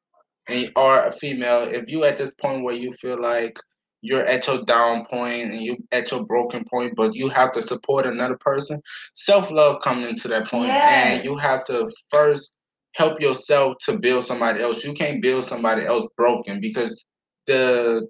and 0.49 0.59
you 0.59 0.69
are 0.75 1.07
a 1.07 1.11
female, 1.11 1.63
if 1.63 1.91
you 1.91 2.03
at 2.03 2.17
this 2.17 2.31
point 2.41 2.63
where 2.63 2.75
you 2.75 2.91
feel 2.91 3.21
like 3.21 3.57
you're 4.01 4.25
at 4.25 4.47
your 4.47 4.63
down 4.65 5.05
point 5.05 5.51
and 5.51 5.61
you 5.61 5.77
at 5.91 6.11
your 6.11 6.25
broken 6.25 6.65
point, 6.65 6.93
but 6.97 7.15
you 7.15 7.29
have 7.29 7.51
to 7.53 7.61
support 7.61 8.05
another 8.05 8.37
person, 8.37 8.81
self 9.13 9.49
love 9.49 9.81
comes 9.81 10.05
into 10.05 10.27
that 10.27 10.47
point, 10.47 10.69
and 10.69 11.23
you 11.23 11.37
have 11.37 11.63
to 11.65 11.89
first 12.11 12.52
help 12.95 13.21
yourself 13.21 13.75
to 13.85 13.97
build 13.97 14.25
somebody 14.25 14.61
else. 14.61 14.83
You 14.83 14.93
can't 14.93 15.21
build 15.21 15.45
somebody 15.45 15.85
else 15.85 16.07
broken 16.17 16.59
because 16.61 17.03
the 17.47 18.07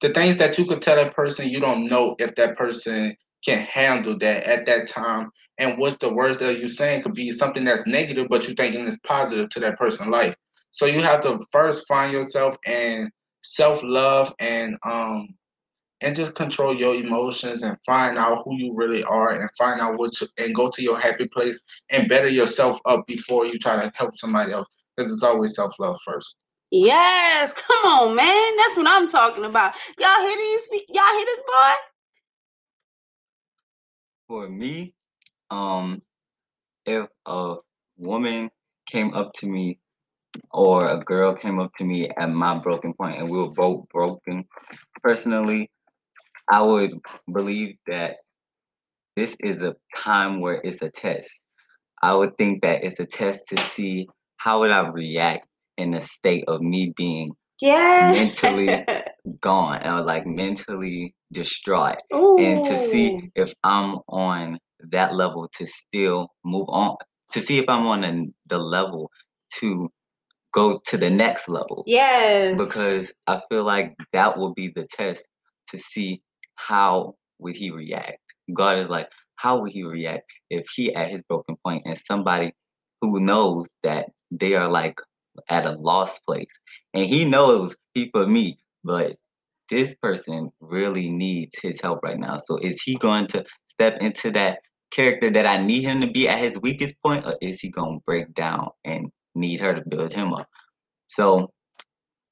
the 0.00 0.12
things 0.12 0.36
that 0.38 0.58
you 0.58 0.64
could 0.64 0.82
tell 0.82 0.96
that 0.96 1.14
person, 1.14 1.48
you 1.48 1.60
don't 1.60 1.86
know 1.86 2.16
if 2.18 2.34
that 2.34 2.56
person 2.56 3.16
can 3.44 3.60
handle 3.60 4.18
that 4.18 4.44
at 4.44 4.66
that 4.66 4.88
time. 4.88 5.30
And 5.58 5.78
what 5.78 6.00
the 6.00 6.12
words 6.12 6.38
that 6.38 6.58
you're 6.58 6.68
saying 6.68 7.02
could 7.02 7.14
be 7.14 7.30
something 7.30 7.64
that's 7.64 7.86
negative, 7.86 8.26
but 8.28 8.46
you're 8.46 8.56
thinking 8.56 8.86
is 8.86 8.98
positive 9.04 9.48
to 9.50 9.60
that 9.60 9.78
person's 9.78 10.08
life. 10.08 10.34
So 10.70 10.86
you 10.86 11.02
have 11.02 11.20
to 11.22 11.38
first 11.52 11.86
find 11.86 12.12
yourself 12.12 12.56
and 12.66 13.10
self 13.42 13.82
love 13.84 14.34
and 14.38 14.76
um 14.84 15.28
and 16.02 16.16
just 16.16 16.34
control 16.34 16.74
your 16.74 16.94
emotions 16.94 17.62
and 17.62 17.78
find 17.86 18.18
out 18.18 18.42
who 18.44 18.56
you 18.56 18.74
really 18.74 19.02
are 19.04 19.30
and 19.30 19.48
find 19.56 19.80
out 19.80 19.98
what 19.98 20.20
you, 20.20 20.26
and 20.38 20.54
go 20.54 20.68
to 20.68 20.82
your 20.82 20.98
happy 20.98 21.26
place 21.28 21.58
and 21.90 22.08
better 22.08 22.28
yourself 22.28 22.80
up 22.84 23.06
before 23.06 23.46
you 23.46 23.56
try 23.58 23.76
to 23.76 23.90
help 23.94 24.16
somebody 24.16 24.52
else 24.52 24.68
because 24.96 25.12
it's 25.12 25.22
always 25.22 25.54
self 25.54 25.72
love 25.78 25.96
first. 26.04 26.44
yes 26.70 27.52
come 27.52 27.84
on 27.84 28.14
man. 28.16 28.56
That's 28.56 28.76
what 28.76 28.86
i'm 28.88 29.08
talking 29.08 29.44
about. 29.44 29.74
Y'all 29.98 30.20
hear 30.20 30.36
these 30.36 30.66
pe- 30.66 30.94
y'all 30.94 31.16
hear 31.16 31.24
this 31.24 31.42
boy? 31.42 31.72
For 34.28 34.48
me, 34.48 34.94
um, 35.50 36.02
if 36.86 37.06
a 37.26 37.56
woman 37.98 38.50
came 38.86 39.14
up 39.14 39.32
to 39.34 39.46
me 39.46 39.78
or 40.50 40.88
a 40.88 40.98
girl 40.98 41.34
came 41.34 41.60
up 41.60 41.72
to 41.76 41.84
me 41.84 42.08
at 42.08 42.30
my 42.30 42.58
broken 42.58 42.94
point 42.94 43.18
and 43.18 43.28
we 43.30 43.38
were 43.38 43.50
both 43.50 43.88
broken, 43.90 44.44
personally, 45.02 45.70
I 46.50 46.62
would 46.62 46.92
believe 47.32 47.76
that 47.86 48.16
this 49.16 49.36
is 49.40 49.60
a 49.60 49.76
time 49.96 50.40
where 50.40 50.60
it's 50.62 50.82
a 50.82 50.90
test. 50.90 51.30
I 52.02 52.14
would 52.14 52.36
think 52.36 52.62
that 52.62 52.82
it's 52.84 52.98
a 52.98 53.06
test 53.06 53.48
to 53.50 53.56
see 53.58 54.08
how 54.36 54.60
would 54.60 54.70
I 54.70 54.88
react 54.88 55.46
in 55.76 55.92
the 55.92 56.00
state 56.00 56.44
of 56.48 56.60
me 56.60 56.92
being 56.96 57.32
mentally 57.62 58.66
yes. 58.66 59.02
gone 59.40 59.86
or 59.86 60.02
like 60.02 60.26
mentally 60.26 61.14
distraught 61.32 61.98
and 62.10 62.64
to 62.64 62.78
see 62.90 63.30
if 63.36 63.54
I'm 63.62 63.98
on 64.08 64.58
that 64.90 65.14
level 65.14 65.48
to 65.58 65.66
still 65.66 66.28
move 66.44 66.66
on 66.68 66.96
to 67.32 67.40
see 67.40 67.58
if 67.58 67.68
I'm 67.68 67.86
on 67.86 68.00
the, 68.02 68.26
the 68.46 68.58
level 68.58 69.10
to 69.58 69.88
go 70.52 70.80
to 70.86 70.96
the 70.96 71.10
next 71.10 71.48
level. 71.48 71.82
Yes. 71.86 72.56
Because 72.56 73.12
I 73.26 73.40
feel 73.50 73.64
like 73.64 73.94
that 74.12 74.36
will 74.36 74.52
be 74.52 74.68
the 74.68 74.86
test 74.92 75.26
to 75.70 75.78
see 75.78 76.20
how 76.56 77.14
would 77.38 77.56
he 77.56 77.70
react. 77.70 78.18
God 78.54 78.78
is 78.78 78.88
like, 78.88 79.08
how 79.36 79.60
would 79.60 79.72
he 79.72 79.82
react 79.82 80.24
if 80.50 80.66
he 80.74 80.94
at 80.94 81.10
his 81.10 81.22
broken 81.22 81.56
point 81.64 81.82
and 81.84 81.98
somebody 81.98 82.52
who 83.00 83.20
knows 83.20 83.74
that 83.82 84.08
they 84.30 84.54
are 84.54 84.68
like 84.68 85.00
at 85.48 85.66
a 85.66 85.72
lost 85.72 86.24
place 86.26 86.52
and 86.94 87.06
he 87.06 87.24
knows 87.24 87.74
he 87.94 88.10
for 88.12 88.26
me, 88.26 88.58
but 88.84 89.16
this 89.68 89.94
person 90.02 90.50
really 90.60 91.10
needs 91.10 91.58
his 91.60 91.80
help 91.80 92.00
right 92.02 92.18
now. 92.18 92.38
So 92.38 92.58
is 92.58 92.82
he 92.82 92.96
going 92.96 93.26
to 93.28 93.44
step 93.68 93.98
into 94.00 94.30
that 94.32 94.60
character 94.90 95.30
that 95.30 95.46
I 95.46 95.64
need 95.64 95.82
him 95.82 96.00
to 96.02 96.10
be 96.10 96.28
at 96.28 96.38
his 96.38 96.60
weakest 96.60 96.94
point, 97.02 97.24
or 97.24 97.36
is 97.40 97.60
he 97.60 97.70
going 97.70 97.98
to 97.98 98.04
break 98.04 98.34
down 98.34 98.68
and 98.84 99.10
need 99.34 99.60
her 99.60 99.74
to 99.74 99.88
build 99.88 100.12
him 100.12 100.34
up? 100.34 100.46
So 101.06 101.50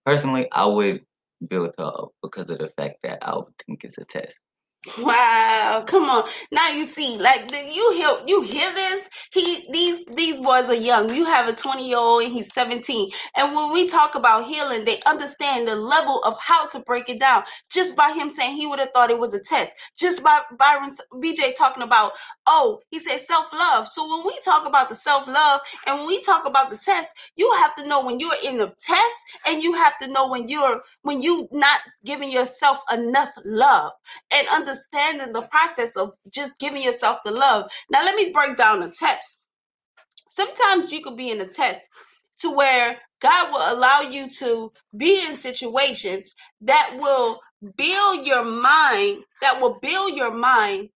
personally, 0.05 0.49
I 0.53 0.67
would 0.67 1.03
build 1.49 1.75
her 1.79 1.85
up 1.85 2.11
because 2.23 2.51
of 2.51 2.59
the 2.59 2.73
fact 2.77 2.97
that 3.03 3.19
I 3.23 3.37
would 3.37 3.57
think 3.67 3.85
it's 3.85 3.99
a 3.99 4.05
test. 4.05 4.45
Wow, 4.99 5.85
come 5.89 6.05
on. 6.11 6.25
Now 6.53 6.69
you 6.69 6.85
see, 6.85 7.19
like 7.19 7.51
you 7.53 7.93
hear 7.95 8.11
you 8.27 8.43
hear 8.43 8.73
this? 8.75 9.11
He 9.33 9.67
these 9.73 10.05
these 10.15 10.41
boys 10.41 10.69
are 10.71 10.75
young. 10.75 11.15
You 11.15 11.25
have 11.27 11.49
a 11.49 11.55
20 11.55 11.89
year 11.89 11.99
old 11.99 12.23
and 12.25 12.33
he's 12.33 12.53
17. 12.55 13.11
And 13.37 13.57
when 13.57 13.73
we 13.73 13.89
talk 13.89 14.15
about 14.15 14.47
healing, 14.47 14.85
they 14.85 15.01
understand 15.07 15.69
the 15.69 15.77
level 15.77 16.21
of 16.25 16.39
how 16.39 16.67
to 16.69 16.81
break 16.81 17.09
it 17.09 17.21
down. 17.21 17.45
Just 17.73 17.97
by 17.97 18.13
him 18.13 18.31
saying 18.31 18.57
he 18.57 18.67
would 18.67 18.79
have 18.79 18.91
thought 18.95 19.11
it 19.11 19.19
was 19.19 19.35
a 19.35 19.41
test. 19.41 19.75
Just 19.99 20.23
by 20.23 20.43
Byron 20.59 20.91
BJ 21.15 21.55
talking 21.57 21.83
about, 21.83 22.13
oh, 22.47 22.81
he 22.91 23.01
said 23.01 23.21
self-love. 23.21 23.89
So 23.89 24.07
when 24.09 24.27
we 24.27 24.39
talk 24.45 24.69
about 24.69 24.91
the 24.91 24.97
self-love 24.97 25.61
and 25.87 25.99
when 25.99 26.07
we 26.09 26.23
talk 26.23 26.47
about 26.47 26.71
the 26.71 26.79
test, 26.79 27.15
you 27.37 27.51
have 27.59 27.75
to 27.77 27.89
know 27.89 28.05
when 28.05 28.21
you're 28.21 28.35
in 28.45 28.59
the 28.59 28.69
test 28.79 29.17
and 29.49 29.63
you 29.63 29.73
have 29.75 29.99
to 30.01 30.09
know 30.09 30.29
when 30.29 30.49
you're 30.49 30.83
when 31.03 31.23
you 31.23 31.49
not 31.53 31.81
giving 32.05 32.31
yourself 32.31 32.81
enough 32.93 33.33
love 33.45 33.93
and 34.35 34.47
understanding 34.71 35.33
the 35.33 35.43
process 35.43 35.97
of 35.97 36.13
just 36.33 36.59
giving 36.59 36.83
yourself 36.83 37.19
the 37.25 37.31
love. 37.31 37.71
Now, 37.91 38.05
let 38.05 38.15
me 38.15 38.33
break 38.33 38.57
down 38.57 38.83
a 38.83 38.91
test. 38.91 39.45
Sometimes 40.29 40.93
you 40.93 41.03
could 41.03 41.17
be 41.17 41.31
in 41.31 41.41
a 41.41 41.47
test 41.47 41.89
to 42.39 42.51
where 42.51 42.97
God 43.21 43.53
will 43.53 43.77
allow 43.77 44.01
you 44.01 44.31
to 44.31 44.73
be 44.97 45.25
in 45.27 45.35
situations 45.35 46.33
that 46.63 46.97
will 46.99 47.41
build 47.77 48.27
your 48.27 48.45
mind, 48.45 49.25
that 49.43 49.61
will 49.61 49.79
build 49.83 50.15
your 50.17 50.33
mind 50.33 50.89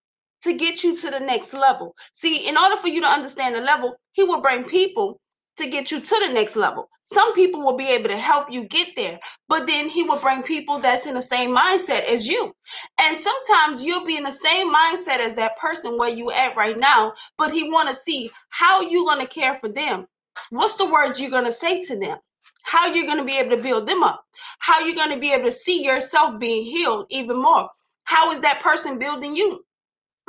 to 0.43 0.57
get 0.57 0.85
you 0.85 0.97
to 0.97 1.11
the 1.11 1.21
next 1.21 1.53
level. 1.53 1.95
See, 2.13 2.49
in 2.49 2.57
order 2.57 2.77
for 2.77 2.89
you 2.89 3.01
to 3.01 3.07
understand 3.07 3.57
the 3.57 3.61
level, 3.61 3.97
He 4.13 4.25
will 4.25 4.41
bring 4.41 4.65
people 4.65 5.21
to 5.57 5.69
get 5.69 5.91
you 5.91 6.01
to 6.01 6.27
the 6.27 6.33
next 6.33 6.57
level. 6.57 6.89
Some 7.05 7.35
people 7.35 7.65
will 7.65 7.77
be 7.77 7.89
able 7.89 8.09
to 8.09 8.17
help 8.17 8.51
you 8.51 8.65
get 8.65 8.89
there, 8.97 9.19
but 9.49 9.67
then 9.67 9.89
He 9.89 10.03
will 10.03 10.19
bring 10.19 10.43
people 10.43 10.79
that's 10.79 11.07
in 11.07 11.15
the 11.15 11.23
same 11.23 11.55
mindset 11.55 12.05
as 12.05 12.27
you. 12.27 12.55
And 13.01 13.21
sometimes 13.21 13.83
you'll 13.83 14.07
be 14.07 14.17
in 14.17 14.25
the 14.25 14.33
same 14.33 14.73
mindset 14.73 15.19
as 15.19 15.37
that 15.37 15.59
person 15.59 15.99
where 15.99 16.11
you 16.15 16.31
at 16.33 16.57
right 16.57 16.79
now, 16.79 17.15
but 17.39 17.53
He 17.53 17.71
want 17.71 17.89
to 17.89 17.95
see 17.95 18.31
how 18.51 18.83
you 18.83 19.05
going 19.05 19.21
to 19.21 19.27
care 19.27 19.55
for 19.55 19.69
them. 19.69 20.07
What's 20.51 20.77
the 20.77 20.91
words 20.91 21.21
you're 21.21 21.31
going 21.31 21.45
to 21.47 21.53
say 21.53 21.83
to 21.85 21.99
them? 21.99 22.19
How 22.65 22.87
you're 22.87 23.07
going 23.07 23.19
to 23.19 23.25
be 23.25 23.39
able 23.39 23.57
to 23.57 23.63
build 23.63 23.87
them 23.87 24.03
up? 24.03 24.25
How 24.59 24.85
you're 24.85 24.97
going 24.97 25.13
to 25.13 25.21
be 25.21 25.33
able 25.33 25.45
to 25.45 25.53
see 25.53 25.85
yourself 25.85 26.39
being 26.41 26.65
healed 26.65 27.07
even 27.11 27.41
more? 27.41 27.69
How 28.05 28.33
is 28.33 28.41
that 28.41 28.61
person 28.61 28.99
building 28.99 29.37
you? 29.37 29.65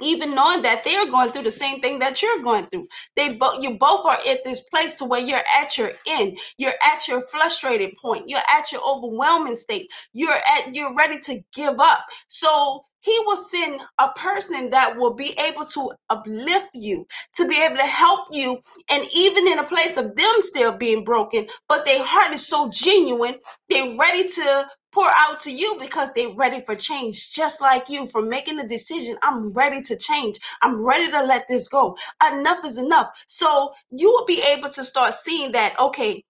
Even 0.02 0.36
knowing 0.36 0.62
that 0.64 0.84
they're 0.84 1.10
going 1.12 1.32
through 1.32 1.44
the 1.44 1.52
same 1.52 1.82
thing 1.82 2.00
that 2.00 2.22
you're 2.22 2.42
going 2.44 2.68
through. 2.68 2.88
They 3.16 3.34
both 3.34 3.64
you 3.64 3.78
both 3.78 4.06
are 4.06 4.18
at 4.28 4.44
this 4.44 4.62
place 4.70 4.96
to 4.96 5.06
where 5.06 5.22
you're 5.22 5.44
at 5.58 5.78
your 5.78 5.94
end. 6.08 6.38
You're 6.58 6.74
at 6.84 7.08
your 7.08 7.22
frustrated 7.22 7.94
point. 8.02 8.30
You're 8.30 8.42
at 8.50 8.72
your 8.72 8.82
overwhelming 8.88 9.56
state. 9.56 9.92
You're 10.14 10.32
at 10.34 10.76
you're 10.76 10.96
ready 10.96 11.20
to 11.22 11.42
give 11.54 11.80
up. 11.80 12.06
So 12.28 12.86
he 13.02 13.18
will 13.26 13.38
send 13.38 13.82
a 14.00 14.10
person 14.14 14.72
that 14.72 14.98
will 14.98 15.14
be 15.14 15.34
able 15.40 15.66
to 15.66 15.92
uplift 16.10 16.70
you 16.74 17.06
to 17.36 17.48
be 17.48 17.62
able 17.64 17.78
to 17.78 17.84
help 17.84 18.28
you 18.32 18.60
and 18.90 19.06
even 19.14 19.48
in 19.48 19.60
a 19.60 19.64
place 19.64 19.96
of 19.98 20.16
them 20.16 20.34
still 20.40 20.76
being 20.76 21.04
broken 21.04 21.48
but 21.70 21.86
their 21.86 22.04
heart 22.04 22.34
is 22.34 22.48
so 22.48 22.70
genuine 22.74 23.36
they're 23.70 23.96
ready 23.98 24.28
to 24.28 24.68
pour 24.96 25.10
out 25.18 25.42
to 25.42 25.52
you 25.52 25.78
because 25.80 26.10
they're 26.14 26.32
ready 26.32 26.62
for 26.62 26.76
change, 26.76 27.34
just 27.34 27.62
like 27.62 27.90
you, 27.90 28.08
for 28.08 28.24
making 28.24 28.60
a 28.60 28.68
decision. 28.68 29.18
I'm 29.24 29.54
ready 29.54 29.84
to 29.84 29.98
change. 29.98 30.40
I'm 30.64 30.84
ready 30.86 31.12
to 31.12 31.24
let 31.24 31.48
this 31.50 31.68
go. 31.68 31.98
Enough 32.32 32.66
is 32.66 32.80
enough. 32.80 33.10
So 33.28 33.74
you 33.92 34.10
will 34.10 34.26
be 34.26 34.42
able 34.50 34.70
to 34.72 34.86
start 34.86 35.16
seeing 35.16 35.52
that, 35.54 35.76
okay, 35.82 36.24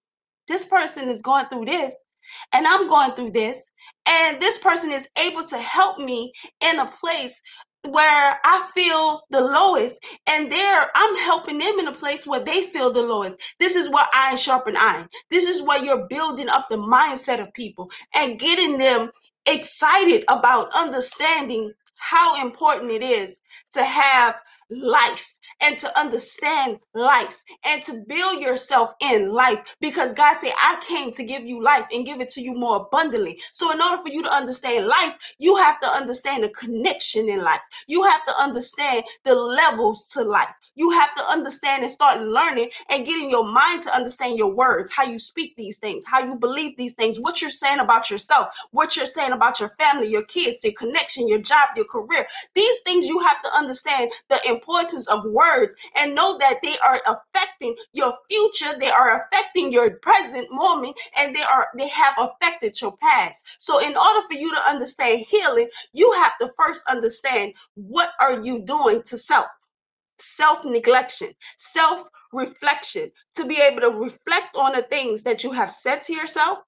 this 0.48 0.66
person 0.66 1.08
is 1.10 1.22
going 1.22 1.46
through 1.46 1.66
this, 1.66 1.94
and 2.52 2.66
I'm 2.66 2.88
going 2.88 3.12
through 3.12 3.32
this, 3.32 3.72
and 4.08 4.40
this 4.40 4.58
person 4.58 4.92
is 4.92 5.08
able 5.18 5.44
to 5.44 5.58
help 5.58 5.98
me 5.98 6.32
in 6.62 6.80
a 6.80 6.90
place 6.90 7.40
where 7.86 8.40
I 8.44 8.68
feel 8.74 9.22
the 9.30 9.40
lowest, 9.40 10.04
and 10.26 10.50
there 10.50 10.90
I'm 10.94 11.16
helping 11.16 11.58
them 11.58 11.78
in 11.78 11.88
a 11.88 11.92
place 11.92 12.26
where 12.26 12.40
they 12.40 12.64
feel 12.64 12.92
the 12.92 13.02
lowest. 13.02 13.38
This 13.58 13.76
is 13.76 13.90
what 13.90 14.08
iron 14.14 14.36
sharpen 14.36 14.76
iron. 14.76 15.08
This 15.30 15.46
is 15.46 15.62
where 15.62 15.82
you're 15.82 16.06
building 16.08 16.48
up 16.48 16.66
the 16.68 16.76
mindset 16.76 17.40
of 17.40 17.52
people 17.54 17.90
and 18.14 18.38
getting 18.38 18.78
them 18.78 19.10
excited 19.46 20.24
about 20.28 20.70
understanding 20.74 21.72
how 21.96 22.42
important 22.42 22.90
it 22.90 23.02
is 23.02 23.40
to 23.72 23.84
have 23.84 24.40
life 24.70 25.38
and 25.60 25.76
to 25.78 25.98
understand 25.98 26.78
life 26.94 27.42
and 27.64 27.82
to 27.84 28.04
build 28.08 28.40
yourself 28.40 28.92
in 29.00 29.32
life 29.32 29.74
because 29.80 30.12
God 30.12 30.34
said, 30.34 30.52
I 30.56 30.80
came 30.86 31.12
to 31.12 31.24
give 31.24 31.44
you 31.44 31.62
life 31.62 31.86
and 31.92 32.04
give 32.06 32.20
it 32.20 32.30
to 32.30 32.40
you 32.40 32.54
more 32.54 32.76
abundantly. 32.76 33.40
So, 33.52 33.72
in 33.72 33.80
order 33.80 34.02
for 34.02 34.08
you 34.08 34.22
to 34.22 34.32
understand 34.32 34.86
life, 34.86 35.16
you 35.38 35.56
have 35.56 35.80
to 35.80 35.88
understand 35.88 36.44
the 36.44 36.50
connection 36.50 37.28
in 37.28 37.42
life, 37.42 37.60
you 37.88 38.02
have 38.04 38.24
to 38.26 38.34
understand 38.40 39.04
the 39.24 39.34
levels 39.34 40.06
to 40.08 40.22
life. 40.22 40.48
You 40.76 40.90
have 40.90 41.14
to 41.16 41.26
understand 41.26 41.82
and 41.82 41.90
start 41.90 42.22
learning 42.22 42.70
and 42.90 43.06
getting 43.06 43.30
your 43.30 43.46
mind 43.46 43.82
to 43.84 43.94
understand 43.94 44.38
your 44.38 44.52
words, 44.52 44.92
how 44.92 45.04
you 45.04 45.18
speak 45.18 45.56
these 45.56 45.78
things, 45.78 46.04
how 46.06 46.20
you 46.20 46.36
believe 46.36 46.76
these 46.76 46.92
things, 46.94 47.18
what 47.18 47.40
you're 47.40 47.50
saying 47.50 47.80
about 47.80 48.10
yourself, 48.10 48.54
what 48.72 48.96
you're 48.96 49.06
saying 49.06 49.32
about 49.32 49.58
your 49.58 49.70
family, 49.70 50.10
your 50.10 50.24
kids, 50.24 50.58
your 50.62 50.74
connection, 50.74 51.28
your 51.28 51.38
job, 51.40 51.70
your 51.76 51.86
career. 51.86 52.26
These 52.54 52.78
things 52.80 53.08
you 53.08 53.18
have 53.20 53.42
to 53.42 53.54
understand 53.54 54.12
the 54.28 54.38
importance 54.48 55.08
of 55.08 55.24
words 55.24 55.74
and 55.96 56.14
know 56.14 56.38
that 56.38 56.60
they 56.62 56.76
are 56.86 57.00
affecting 57.06 57.76
your 57.92 58.16
future, 58.28 58.78
they 58.78 58.90
are 58.90 59.22
affecting 59.22 59.72
your 59.72 59.90
present 59.98 60.46
moment, 60.52 60.96
and 61.18 61.34
they 61.34 61.42
are 61.42 61.68
they 61.76 61.88
have 61.88 62.14
affected 62.18 62.78
your 62.80 62.96
past. 62.98 63.46
So 63.58 63.78
in 63.78 63.96
order 63.96 64.26
for 64.28 64.34
you 64.34 64.54
to 64.54 64.68
understand 64.68 65.20
healing, 65.26 65.68
you 65.92 66.12
have 66.12 66.36
to 66.38 66.50
first 66.56 66.84
understand 66.88 67.54
what 67.74 68.10
are 68.20 68.42
you 68.42 68.60
doing 68.60 69.02
to 69.04 69.16
self 69.18 69.46
self 70.18 70.62
neglection, 70.64 71.32
self 71.58 72.08
reflection, 72.32 73.10
to 73.36 73.44
be 73.44 73.60
able 73.60 73.80
to 73.80 73.90
reflect 73.90 74.56
on 74.56 74.72
the 74.72 74.82
things 74.82 75.22
that 75.22 75.44
you 75.44 75.52
have 75.52 75.70
said 75.70 76.02
to 76.02 76.12
yourself, 76.12 76.60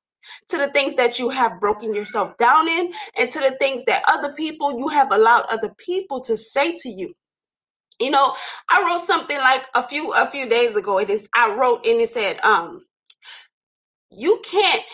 to 0.48 0.58
the 0.58 0.68
things 0.68 0.94
that 0.96 1.18
you 1.18 1.28
have 1.28 1.60
broken 1.60 1.94
yourself 1.94 2.36
down 2.38 2.68
in, 2.68 2.92
and 3.18 3.30
to 3.30 3.40
the 3.40 3.56
things 3.60 3.84
that 3.84 4.02
other 4.08 4.32
people 4.34 4.78
you 4.78 4.88
have 4.88 5.12
allowed 5.12 5.44
other 5.50 5.74
people 5.78 6.20
to 6.20 6.36
say 6.36 6.74
to 6.76 6.88
you. 6.88 7.12
You 8.00 8.10
know, 8.10 8.34
I 8.70 8.82
wrote 8.82 9.00
something 9.00 9.38
like 9.38 9.66
a 9.74 9.82
few 9.82 10.12
a 10.14 10.26
few 10.26 10.48
days 10.48 10.76
ago. 10.76 10.98
It 10.98 11.10
is 11.10 11.28
I 11.34 11.54
wrote 11.54 11.86
and 11.86 12.00
it 12.00 12.08
said, 12.08 12.38
um, 12.44 12.80
you 14.12 14.40
can't 14.44 14.84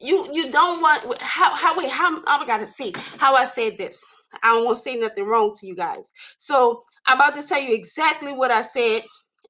you 0.00 0.28
you 0.32 0.50
don't 0.50 0.80
want 0.80 1.20
how 1.20 1.54
how 1.54 1.76
wait 1.78 1.90
how 1.90 2.22
I 2.26 2.44
gotta 2.46 2.66
see 2.66 2.92
how 3.18 3.34
I 3.34 3.44
said 3.44 3.78
this. 3.78 4.04
I 4.42 4.54
don't 4.54 4.64
want 4.64 4.76
to 4.78 4.82
say 4.82 4.96
nothing 4.96 5.24
wrong 5.24 5.52
to 5.58 5.66
you 5.66 5.74
guys. 5.74 6.10
So 6.38 6.82
I'm 7.06 7.18
about 7.18 7.34
to 7.36 7.42
tell 7.46 7.60
you 7.60 7.74
exactly 7.74 8.32
what 8.32 8.50
I 8.50 8.62
said. 8.62 9.02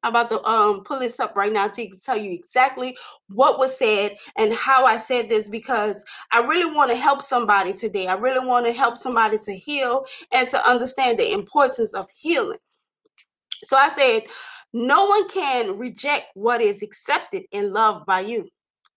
I'm 0.03 0.11
about 0.13 0.31
to 0.31 0.43
um 0.45 0.83
pull 0.85 0.99
this 1.01 1.21
up 1.21 1.37
right 1.37 1.53
now 1.53 1.69
to 1.69 1.89
tell 2.05 2.17
you 2.17 2.33
exactly 2.33 2.97
what 3.29 3.59
was 3.59 3.79
said 3.79 4.17
and 4.39 4.53
how 4.53 4.87
I 4.87 4.97
said 4.97 5.29
this 5.29 5.49
because 5.49 6.03
I 6.33 6.41
really 6.41 6.75
want 6.75 6.91
to 6.91 6.97
help 6.97 7.23
somebody 7.23 7.73
today. 7.75 8.07
I 8.07 8.15
really 8.15 8.47
want 8.47 8.67
to 8.67 8.73
help 8.73 8.97
somebody 8.97 9.39
to 9.39 9.57
heal 9.57 10.05
and 10.33 10.49
to 10.49 10.69
understand 10.69 11.19
the 11.19 11.33
importance 11.33 11.95
of 11.95 12.07
healing. 12.15 12.59
So 13.65 13.77
I 13.77 13.89
said, 13.91 14.23
no 14.73 15.07
one 15.07 15.29
can 15.29 15.77
reject 15.79 16.27
what 16.35 16.61
is 16.63 16.83
accepted 16.83 17.45
and 17.53 17.73
loved 17.73 18.07
by 18.07 18.21
you. 18.21 18.49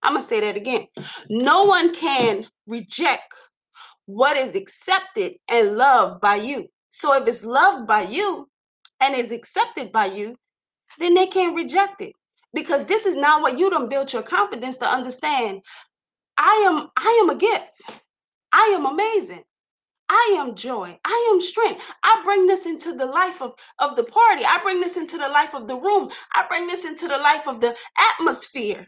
I'm 0.04 0.14
going 0.14 0.24
to 0.24 0.28
say 0.28 0.42
that 0.42 0.56
again. 0.58 0.88
No 1.30 1.66
one 1.66 1.94
can 1.94 2.46
reject 2.68 3.34
what 4.06 4.38
is 4.38 4.56
accepted 4.56 5.36
and 5.50 5.78
loved 5.78 6.22
by 6.22 6.36
you. 6.36 6.68
So 6.94 7.16
if 7.16 7.28
it's 7.28 7.46
loved 7.46 7.88
by 7.88 8.04
you 8.04 8.50
and 9.02 9.16
is 9.16 9.34
accepted 9.34 9.92
by 9.94 10.08
you, 10.08 10.38
then 11.00 11.16
they 11.16 11.28
can't 11.28 11.56
reject 11.56 12.02
it. 12.02 12.14
Because 12.54 12.86
this 12.86 13.06
is 13.06 13.16
not 13.16 13.42
what 13.42 13.60
you 13.60 13.70
don't 13.70 13.90
build 13.90 14.14
your 14.14 14.24
confidence 14.24 14.78
to 14.78 14.88
understand. 14.88 15.62
I 16.38 16.66
am 16.70 16.90
I 16.98 17.20
am 17.24 17.30
a 17.32 17.36
gift. 17.36 17.82
I 18.54 18.74
am 18.76 18.86
amazing. 18.86 19.44
I 20.10 20.38
am 20.40 20.56
joy. 20.56 21.00
I 21.06 21.30
am 21.34 21.42
strength. 21.42 21.84
I 22.04 22.22
bring 22.26 22.48
this 22.48 22.66
into 22.68 22.94
the 22.94 23.08
life 23.08 23.42
of, 23.42 23.56
of 23.80 23.98
the 23.98 24.06
party. 24.06 24.44
I 24.46 24.60
bring 24.64 24.82
this 24.82 24.98
into 24.98 25.18
the 25.20 25.30
life 25.30 25.56
of 25.56 25.68
the 25.68 25.76
room. 25.78 26.12
I 26.36 26.46
bring 26.50 26.68
this 26.68 26.86
into 26.86 27.10
the 27.10 27.20
life 27.20 27.48
of 27.48 27.62
the 27.62 27.76
atmosphere. 28.20 28.88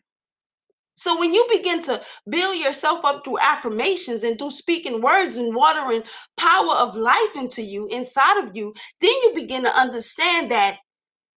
So 0.96 1.20
when 1.20 1.34
you 1.34 1.46
begin 1.52 1.82
to 1.84 2.02
build 2.30 2.58
yourself 2.58 3.04
up 3.06 3.24
through 3.24 3.40
affirmations 3.40 4.24
and 4.24 4.40
through 4.40 4.52
speaking 4.52 5.02
words 5.02 5.36
and 5.38 5.54
watering 5.54 6.04
power 6.38 6.76
of 6.76 6.96
life 6.96 7.36
into 7.36 7.62
you, 7.62 7.88
inside 7.88 8.46
of 8.46 8.56
you, 8.56 8.74
then 9.02 9.12
you 9.24 9.34
begin 9.36 9.64
to 9.64 9.78
understand 9.78 10.52
that 10.52 10.78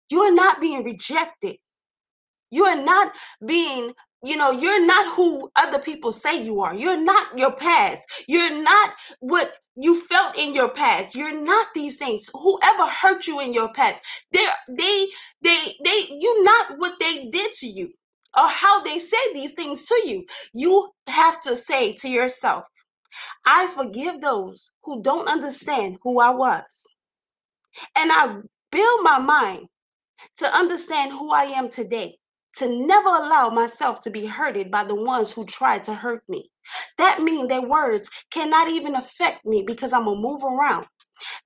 you're 0.09 0.33
not 0.33 0.61
being 0.61 0.83
rejected. 0.83 1.57
You 2.51 2.65
are 2.65 2.81
not 2.81 3.13
being, 3.45 3.93
you 4.23 4.37
know, 4.37 4.51
you're 4.51 4.85
not 4.85 5.15
who 5.15 5.49
other 5.55 5.79
people 5.79 6.11
say 6.11 6.43
you 6.43 6.61
are. 6.61 6.75
You're 6.75 7.01
not 7.01 7.37
your 7.37 7.53
past. 7.53 8.07
You're 8.27 8.61
not 8.61 8.93
what 9.19 9.51
you 9.75 9.99
felt 9.99 10.37
in 10.37 10.53
your 10.53 10.69
past. 10.69 11.15
You're 11.15 11.39
not 11.39 11.67
these 11.73 11.97
things. 11.97 12.29
Whoever 12.33 12.87
hurt 12.87 13.27
you 13.27 13.39
in 13.41 13.53
your 13.53 13.73
past, 13.73 14.01
they 14.31 14.47
they 14.69 15.07
they 15.41 15.73
they 15.83 16.07
you're 16.19 16.43
not 16.43 16.77
what 16.77 16.93
they 16.99 17.25
did 17.29 17.53
to 17.55 17.67
you 17.67 17.91
or 18.35 18.47
how 18.47 18.83
they 18.83 18.99
say 18.99 19.33
these 19.33 19.53
things 19.53 19.85
to 19.85 20.01
you. 20.05 20.25
You 20.53 20.89
have 21.07 21.41
to 21.43 21.55
say 21.55 21.93
to 21.93 22.09
yourself, 22.09 22.65
I 23.45 23.67
forgive 23.67 24.21
those 24.21 24.71
who 24.83 25.01
don't 25.01 25.27
understand 25.29 25.97
who 26.03 26.19
I 26.19 26.31
was. 26.31 26.85
And 27.97 28.11
I 28.11 28.37
build 28.71 29.03
my 29.03 29.19
mind 29.19 29.67
to 30.37 30.55
understand 30.55 31.11
who 31.11 31.31
I 31.31 31.45
am 31.45 31.69
today, 31.69 32.17
to 32.57 32.69
never 32.69 33.09
allow 33.09 33.49
myself 33.49 34.01
to 34.01 34.11
be 34.11 34.25
hurted 34.25 34.71
by 34.71 34.83
the 34.83 34.95
ones 34.95 35.31
who 35.31 35.45
tried 35.45 35.83
to 35.85 35.93
hurt 35.93 36.23
me. 36.29 36.49
That 36.97 37.21
means 37.21 37.49
their 37.49 37.61
words 37.61 38.09
cannot 38.31 38.69
even 38.69 38.95
affect 38.95 39.45
me 39.45 39.63
because 39.67 39.93
I'm 39.93 40.05
gonna 40.05 40.19
move 40.21 40.43
around. 40.43 40.87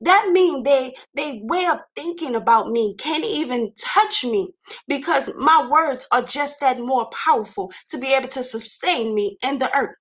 That 0.01 0.29
means 0.31 0.65
they 0.65 0.95
they 1.15 1.41
way 1.43 1.65
of 1.67 1.79
thinking 1.95 2.35
about 2.35 2.69
me 2.69 2.95
can't 2.97 3.25
even 3.25 3.73
touch 3.79 4.25
me 4.25 4.49
because 4.87 5.31
my 5.37 5.67
words 5.69 6.05
are 6.11 6.21
just 6.23 6.59
that 6.61 6.79
more 6.79 7.09
powerful 7.11 7.71
to 7.89 7.97
be 7.97 8.13
able 8.13 8.29
to 8.29 8.43
sustain 8.43 9.15
me 9.15 9.37
in 9.43 9.59
the 9.59 9.75
earth. 9.75 9.95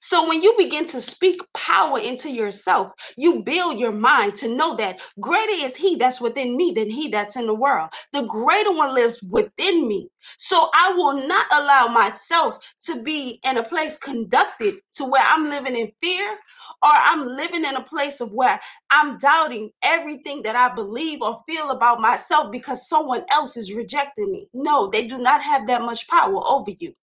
So 0.00 0.28
when 0.28 0.42
you 0.42 0.54
begin 0.58 0.86
to 0.88 1.00
speak 1.00 1.40
power 1.54 1.98
into 1.98 2.30
yourself, 2.30 2.92
you 3.16 3.42
build 3.42 3.78
your 3.78 3.92
mind 3.92 4.36
to 4.36 4.48
know 4.48 4.76
that 4.76 5.00
greater 5.20 5.64
is 5.64 5.76
he 5.76 5.96
that's 5.96 6.20
within 6.20 6.56
me 6.56 6.72
than 6.72 6.90
he 6.90 7.08
that's 7.08 7.36
in 7.36 7.46
the 7.46 7.54
world. 7.54 7.90
The 8.12 8.24
greater 8.26 8.72
one 8.72 8.94
lives 8.94 9.22
within 9.22 9.86
me. 9.88 10.08
So 10.38 10.70
I 10.74 10.94
will 10.94 11.26
not 11.26 11.46
allow 11.52 11.88
myself 11.88 12.58
to 12.84 13.02
be 13.02 13.40
in 13.44 13.58
a 13.58 13.62
place 13.62 13.96
conducted 13.98 14.76
to 14.94 15.04
where 15.04 15.24
I'm 15.24 15.50
living 15.50 15.76
in 15.76 15.92
fear 16.00 16.32
or 16.32 16.90
I'm 16.92 17.26
living 17.26 17.64
in 17.64 17.76
a 17.76 17.82
place 17.84 18.20
of 18.20 18.32
where 18.34 18.60
I'm 18.90 19.18
doubting 19.18 19.70
everything 19.82 20.42
that 20.42 20.56
I 20.56 20.74
believe 20.74 21.22
or 21.22 21.42
feel 21.46 21.70
about 21.70 22.00
myself 22.00 22.50
because 22.50 22.88
someone 22.88 23.24
else 23.30 23.56
is 23.56 23.74
rejecting 23.74 24.30
me. 24.32 24.48
No, 24.54 24.88
they 24.88 25.06
do 25.06 25.18
not 25.18 25.42
have 25.42 25.66
that 25.66 25.82
much 25.82 26.08
power 26.08 26.40
over 26.46 26.70
you 26.78 26.94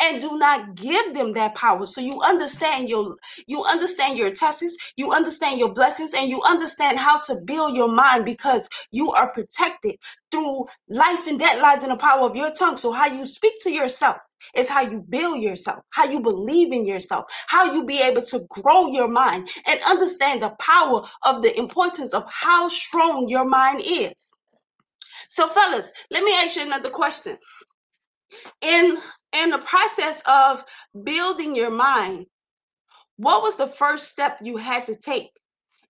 and 0.00 0.20
do 0.20 0.38
not 0.38 0.74
give 0.74 1.14
them 1.14 1.32
that 1.32 1.54
power 1.54 1.86
so 1.86 2.00
you 2.00 2.20
understand 2.22 2.88
your 2.88 3.14
you 3.46 3.62
understand 3.64 4.18
your 4.18 4.30
tests 4.30 4.76
you 4.96 5.12
understand 5.12 5.58
your 5.58 5.72
blessings 5.72 6.14
and 6.14 6.28
you 6.28 6.42
understand 6.42 6.98
how 6.98 7.18
to 7.20 7.36
build 7.44 7.76
your 7.76 7.88
mind 7.92 8.24
because 8.24 8.68
you 8.92 9.10
are 9.12 9.32
protected 9.32 9.94
through 10.30 10.64
life 10.88 11.26
and 11.26 11.38
death 11.38 11.60
lies 11.60 11.82
in 11.82 11.90
the 11.90 11.96
power 11.96 12.22
of 12.22 12.36
your 12.36 12.50
tongue 12.52 12.76
so 12.76 12.92
how 12.92 13.06
you 13.06 13.24
speak 13.24 13.54
to 13.60 13.70
yourself 13.70 14.16
is 14.54 14.68
how 14.68 14.82
you 14.82 15.04
build 15.08 15.42
yourself, 15.42 15.82
how 15.90 16.04
you 16.04 16.20
believe 16.20 16.72
in 16.72 16.86
yourself, 16.86 17.24
how 17.46 17.72
you 17.72 17.84
be 17.84 18.00
able 18.00 18.22
to 18.22 18.40
grow 18.48 18.88
your 18.88 19.08
mind 19.08 19.48
and 19.66 19.80
understand 19.86 20.42
the 20.42 20.50
power 20.60 21.02
of 21.24 21.42
the 21.42 21.58
importance 21.58 22.14
of 22.14 22.24
how 22.30 22.68
strong 22.68 23.28
your 23.28 23.44
mind 23.44 23.80
is. 23.84 24.36
So, 25.28 25.48
fellas, 25.48 25.92
let 26.10 26.22
me 26.22 26.32
ask 26.34 26.56
you 26.56 26.62
another 26.62 26.90
question. 26.90 27.36
In 28.60 28.98
in 29.36 29.50
the 29.50 29.58
process 29.58 30.22
of 30.26 30.64
building 31.04 31.54
your 31.54 31.70
mind, 31.70 32.26
what 33.16 33.42
was 33.42 33.56
the 33.56 33.66
first 33.66 34.08
step 34.08 34.38
you 34.42 34.56
had 34.56 34.86
to 34.86 34.96
take 34.96 35.30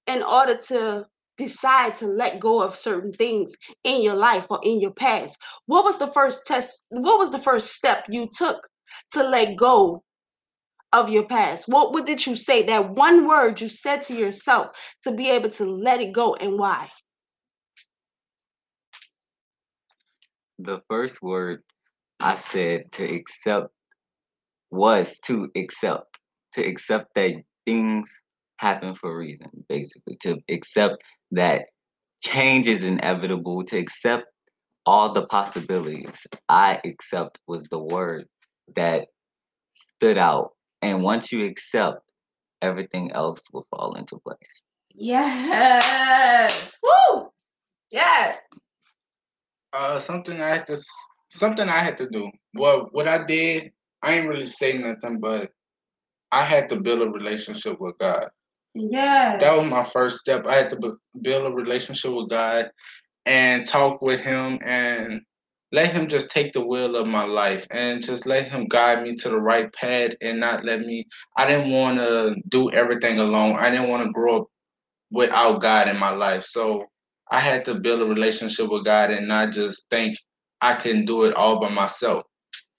in 0.07 0.23
order 0.23 0.57
to 0.69 1.07
decide 1.37 1.95
to 1.97 2.07
let 2.07 2.41
go 2.41 2.63
of 2.63 2.75
certain 2.75 3.13
things 3.13 3.55
in 3.85 4.03
your 4.03 4.15
life 4.15 4.47
or 4.51 4.61
in 4.63 4.81
your 4.81 4.93
past? 4.93 5.39
What 5.67 5.85
was 5.85 5.99
the 5.99 6.07
first 6.07 6.47
test 6.47 6.85
what 6.89 7.19
was 7.19 7.31
the 7.31 7.39
first 7.39 7.73
step 7.75 8.07
you 8.09 8.29
took 8.37 8.69
to 9.13 9.23
let 9.23 9.57
go 9.57 10.03
of 10.93 11.11
your 11.11 11.27
past? 11.27 11.69
What 11.69 11.93
what 11.93 12.07
did 12.07 12.27
you 12.27 12.37
say? 12.37 12.63
That 12.65 12.91
one 12.91 13.27
word 13.27 13.61
you 13.61 13.69
said 13.69 14.03
to 14.05 14.15
yourself 14.15 14.69
to 15.03 15.13
be 15.13 15.31
able 15.31 15.51
to 15.51 15.65
let 15.65 16.01
it 16.01 16.13
go 16.13 16.35
and 16.35 16.59
why? 16.59 16.89
The 20.59 20.81
first 20.89 21.21
word 21.23 21.63
i 22.21 22.35
said 22.35 22.91
to 22.93 23.05
accept 23.05 23.69
was 24.71 25.19
to 25.21 25.51
accept 25.57 26.19
to 26.53 26.63
accept 26.65 27.07
that 27.15 27.35
things 27.65 28.11
happen 28.59 28.95
for 28.95 29.13
a 29.13 29.17
reason 29.17 29.51
basically 29.69 30.17
to 30.17 30.39
accept 30.49 31.03
that 31.31 31.67
change 32.27 32.67
is 32.67 32.85
inevitable, 32.85 33.65
to 33.65 33.79
accept 33.79 34.27
all 34.85 35.13
the 35.13 35.27
possibilities. 35.27 36.27
I 36.49 36.81
accept 36.85 37.41
was 37.47 37.65
the 37.65 37.79
word 37.79 38.27
that 38.75 39.09
stood 39.75 40.19
out. 40.19 40.53
And 40.83 41.03
once 41.03 41.33
you 41.33 41.45
accept, 41.45 42.01
everything 42.63 43.13
else 43.13 43.43
will 43.53 43.67
fall 43.71 43.95
into 43.95 44.19
place. 44.19 44.63
Yes. 44.95 46.79
Woo! 46.83 47.29
Yes. 47.91 48.39
Uh, 49.73 50.01
something 50.01 50.41
I 50.41 50.49
had 50.49 50.67
to 50.69 50.79
something 51.29 51.69
I 51.69 51.79
had 51.79 51.99
to 51.99 52.09
do. 52.11 52.31
Well, 52.55 52.89
what 52.93 53.09
I 53.09 53.25
did, 53.25 53.73
I 54.03 54.15
ain't 54.15 54.29
really 54.29 54.47
say 54.47 54.79
nothing, 54.79 55.21
but 55.21 55.51
I 56.33 56.43
had 56.43 56.69
to 56.71 56.81
build 56.81 57.03
a 57.03 57.11
relationship 57.11 57.81
with 57.81 57.99
God. 57.99 58.29
Yeah. 58.75 59.37
That 59.39 59.57
was 59.57 59.69
my 59.71 59.85
first 59.85 60.19
step. 60.19 60.45
I 60.47 60.55
had 60.55 60.71
to 60.71 60.97
build 61.23 61.47
a 61.47 61.55
relationship 61.55 62.13
with 62.13 62.29
God 62.29 62.71
and 63.25 63.67
talk 63.67 64.03
with 64.03 64.21
Him 64.21 64.59
and 64.65 65.23
let 65.73 65.91
Him 65.93 66.07
just 66.07 66.31
take 66.31 66.53
the 66.53 66.65
wheel 66.65 66.95
of 66.97 67.09
my 67.09 67.25
life 67.25 67.67
and 67.71 68.05
just 68.05 68.27
let 68.27 68.49
Him 68.49 68.67
guide 68.67 69.03
me 69.03 69.17
to 69.17 69.29
the 69.29 69.41
right 69.41 69.73
path 69.73 70.13
and 70.21 70.39
not 70.41 70.65
let 70.65 70.81
me. 70.81 71.07
I 71.37 71.47
didn't 71.47 71.73
want 71.73 71.99
to 71.99 72.37
do 72.49 72.71
everything 72.71 73.19
alone. 73.19 73.57
I 73.57 73.71
didn't 73.71 73.89
want 73.89 74.05
to 74.05 74.13
grow 74.13 74.43
up 74.43 74.47
without 75.11 75.63
God 75.63 75.89
in 75.89 75.99
my 75.99 76.11
life. 76.11 76.45
So 76.45 76.85
I 77.31 77.41
had 77.41 77.65
to 77.65 77.75
build 77.75 78.03
a 78.03 78.09
relationship 78.09 78.71
with 78.71 78.85
God 78.85 79.11
and 79.11 79.27
not 79.27 79.53
just 79.53 79.87
think 79.91 80.17
I 80.61 80.75
can 80.75 81.05
do 81.05 81.25
it 81.25 81.35
all 81.35 81.61
by 81.61 81.71
myself. 81.71 82.25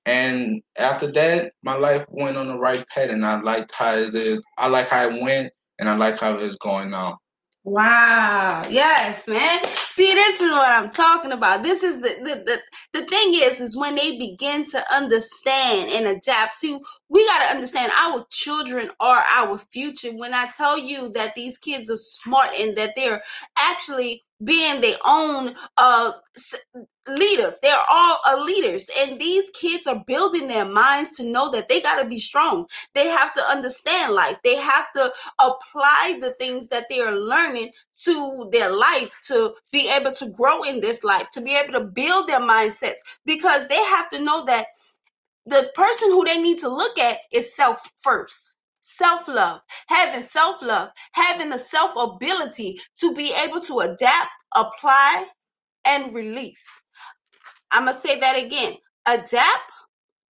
And 0.06 0.62
after 0.78 1.12
that, 1.12 1.52
my 1.64 1.76
life 1.76 2.06
went 2.10 2.38
on 2.38 2.48
the 2.48 2.60
right 2.60 2.86
path, 2.88 3.10
and 3.10 3.26
I 3.26 3.42
liked 3.42 3.72
how 3.74 3.96
it 3.96 4.16
is. 4.16 4.42
I 4.58 4.68
like 4.68 4.88
how 4.88 5.10
it 5.10 5.22
went, 5.22 5.52
and 5.80 5.90
I 5.90 5.96
like 5.96 6.20
how 6.20 6.38
it's 6.38 6.56
going 6.56 6.90
now. 6.92 7.20
Wow. 7.66 8.66
Yes, 8.70 9.28
man. 9.28 9.60
See, 9.90 10.14
this 10.14 10.40
is 10.40 10.52
what 10.52 10.70
I'm 10.70 10.90
talking 10.90 11.34
about. 11.34 11.64
This 11.64 11.84
is 11.84 12.00
the 12.00 12.16
the 12.24 12.44
the, 12.46 12.60
the 13.02 13.06
thing 13.08 13.34
is 13.34 13.60
is 13.60 13.76
when 13.76 13.96
they 13.96 14.18
begin 14.18 14.64
to 14.72 14.96
understand 14.96 15.92
and 15.92 16.08
adapt. 16.08 16.54
See, 16.54 16.80
we 17.10 17.26
got 17.28 17.40
to 17.50 17.56
understand 17.56 17.92
our 17.98 18.26
children 18.32 18.90
are 19.02 19.22
our 19.36 19.58
future. 19.58 20.12
When 20.16 20.34
I 20.34 20.48
tell 20.56 20.80
you 20.80 21.10
that 21.10 21.36
these 21.36 21.58
kids 21.58 21.90
are 21.90 21.98
smart 21.98 22.52
and 22.58 22.78
that 22.78 22.94
they're 22.96 23.22
actually 23.58 24.24
being 24.44 24.82
their 24.82 24.98
own 25.06 25.56
uh 25.78 26.12
leaders. 27.08 27.58
They're 27.62 27.76
all 27.90 28.18
uh, 28.28 28.44
leaders, 28.44 28.90
and 29.00 29.20
these 29.20 29.50
kids 29.52 29.88
are 29.88 30.04
building 30.08 30.48
their 30.48 30.66
minds 30.66 31.12
to 31.18 31.24
know 31.24 31.50
that 31.52 31.70
they 31.70 31.82
got 31.82 32.02
to 32.02 32.10
be 32.10 32.20
strong. 32.20 32.68
They 32.94 33.08
have 33.08 33.34
to 33.34 33.42
understand 33.44 34.14
life. 34.14 34.38
They 34.44 34.56
have 34.58 34.92
to 34.94 35.12
apply 35.40 36.20
the 36.22 36.36
things 36.40 36.68
that 36.70 36.88
they 36.90 37.02
are 37.02 37.16
learning 37.16 37.72
to 38.04 38.50
their 38.52 38.72
life 38.72 39.10
to 39.26 39.54
be 39.72 39.90
able 39.92 40.12
to 40.14 40.30
grow 40.32 40.64
in 40.64 40.82
this 40.82 41.04
life, 41.04 41.30
to 41.32 41.42
be 41.42 41.56
able 41.56 41.74
to 41.74 41.86
build 41.86 42.28
their 42.28 42.42
mindsets, 42.42 42.98
because 43.26 43.68
they 43.68 43.84
have 43.86 44.10
to 44.12 44.22
know 44.22 44.46
that 44.46 44.68
the 45.46 45.72
person 45.76 46.10
who 46.12 46.26
they 46.26 46.42
need 46.42 46.60
to 46.60 46.70
look 46.70 46.98
at 47.00 47.20
is 47.34 47.56
self 47.56 47.82
first 48.00 48.56
self 48.98 49.28
love, 49.28 49.62
having 49.88 50.22
self 50.24 50.62
love, 50.62 50.90
having 51.14 51.50
the 51.50 51.60
self 51.60 51.92
ability 51.98 52.80
to 52.98 53.14
be 53.14 53.34
able 53.46 53.60
to 53.62 53.80
adapt, 53.80 54.32
apply, 54.56 55.26
and 55.86 56.14
release. 56.14 56.66
I'm 57.72 57.86
going 57.86 57.96
to 57.96 58.02
say 58.02 58.20
that 58.20 58.38
again 58.44 58.76
adapt, 59.08 59.72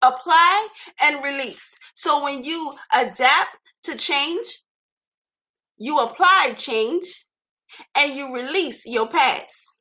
apply, 0.02 0.68
and 1.04 1.24
release. 1.24 1.78
So 1.96 2.24
when 2.24 2.44
you 2.44 2.74
adapt 2.96 3.58
to 3.84 3.98
change, 3.98 4.64
you 5.78 6.00
apply 6.00 6.54
change, 6.58 7.06
and 7.98 8.16
you 8.16 8.34
release 8.34 8.86
your 8.86 9.08
past. 9.08 9.73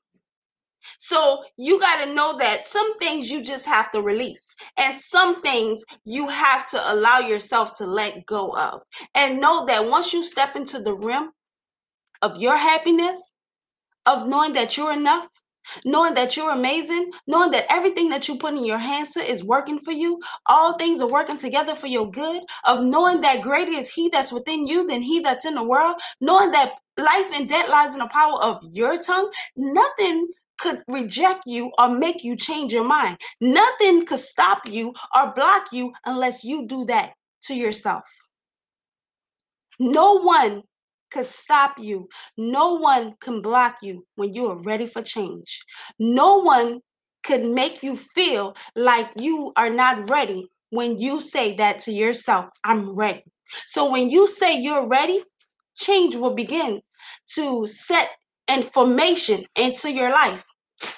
So 1.05 1.43
you 1.59 1.81
got 1.81 2.05
to 2.05 2.15
know 2.15 2.38
that 2.38 2.62
some 2.62 2.97
things 3.01 3.29
you 3.29 3.43
just 3.43 3.67
have 3.67 3.91
to 3.91 4.01
release, 4.01 4.55
and 4.77 4.95
some 4.97 5.43
things 5.43 5.83
you 6.05 6.29
have 6.29 6.69
to 6.71 6.93
allow 6.93 7.19
yourself 7.19 7.77
to 7.79 7.87
let 7.87 8.25
go 8.25 8.51
of. 8.57 8.85
And 9.17 9.41
know 9.41 9.67
that 9.67 9.88
once 9.88 10.12
you 10.12 10.23
step 10.23 10.55
into 10.55 10.79
the 10.79 10.95
rim 10.95 11.33
of 12.23 12.38
your 12.38 12.57
happiness, 12.57 13.37
of 14.07 14.29
knowing 14.29 14.53
that 14.53 14.77
you're 14.77 14.93
enough, 14.93 15.27
knowing 15.85 16.15
that 16.15 16.37
you're 16.37 16.53
amazing, 16.53 17.11
knowing 17.27 17.51
that 17.51 17.67
everything 17.69 18.09
that 18.11 18.29
you 18.29 18.37
put 18.37 18.55
in 18.55 18.65
your 18.65 18.79
hands 18.79 19.11
to 19.11 19.21
is 19.21 19.43
working 19.43 19.79
for 19.79 19.91
you, 19.91 20.21
all 20.47 20.79
things 20.79 21.01
are 21.01 21.09
working 21.09 21.37
together 21.37 21.75
for 21.75 21.88
your 21.88 22.09
good, 22.12 22.45
of 22.69 22.81
knowing 22.81 23.23
that 23.23 23.43
greater 23.43 23.73
is 23.73 23.91
He 23.91 24.09
that's 24.09 24.31
within 24.31 24.69
you 24.69 24.87
than 24.87 25.03
He 25.03 25.19
that's 25.19 25.47
in 25.47 25.57
the 25.57 25.65
world, 25.65 26.01
knowing 26.21 26.53
that 26.53 26.75
life 26.97 27.33
and 27.35 27.49
death 27.49 27.69
lies 27.69 27.95
in 27.95 27.99
the 27.99 28.07
power 28.07 28.41
of 28.41 28.61
your 28.73 29.03
tongue, 29.03 29.33
nothing 29.57 30.29
could 30.62 30.83
reject 30.88 31.42
you 31.46 31.70
or 31.79 31.88
make 31.88 32.22
you 32.22 32.37
change 32.37 32.72
your 32.72 32.85
mind. 32.85 33.18
Nothing 33.40 34.07
could 34.07 34.20
stop 34.20 34.62
you 34.68 34.94
or 35.14 35.35
block 35.35 35.66
you 35.72 35.92
unless 36.07 36.44
you 36.44 36.66
do 36.66 36.85
that 36.87 37.14
to 37.42 37.55
yourself. 37.55 38.05
No 39.81 40.14
one 40.20 40.62
could 41.11 41.27
stop 41.27 41.75
you. 41.79 42.09
No 42.38 42.75
one 42.75 43.14
can 43.20 43.42
block 43.42 43.77
you 43.83 44.07
when 44.14 44.33
you 44.33 44.46
are 44.46 44.62
ready 44.62 44.87
for 44.87 45.03
change. 45.03 45.64
No 45.98 46.38
one 46.38 46.81
could 47.25 47.44
make 47.44 47.83
you 47.83 47.96
feel 47.96 48.55
like 48.77 49.11
you 49.16 49.53
are 49.57 49.70
not 49.70 50.09
ready 50.09 50.48
when 50.70 50.98
you 50.98 51.20
say 51.20 51.55
that 51.57 51.81
to 51.81 51.92
yourself, 51.92 52.46
I'm 52.64 52.96
ready. 52.96 53.25
So 53.66 53.90
when 53.90 54.09
you 54.09 54.27
say 54.27 54.59
you're 54.59 54.88
ready, 54.88 55.22
change 55.77 56.16
will 56.16 56.35
begin 56.35 56.81
to 57.35 57.66
set 57.66 58.11
information 58.48 59.44
into 59.57 59.90
your 59.92 60.11
life. 60.11 60.44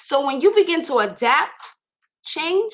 So 0.01 0.25
when 0.25 0.41
you 0.41 0.53
begin 0.53 0.81
to 0.83 0.97
adapt, 0.97 1.51
change, 2.23 2.73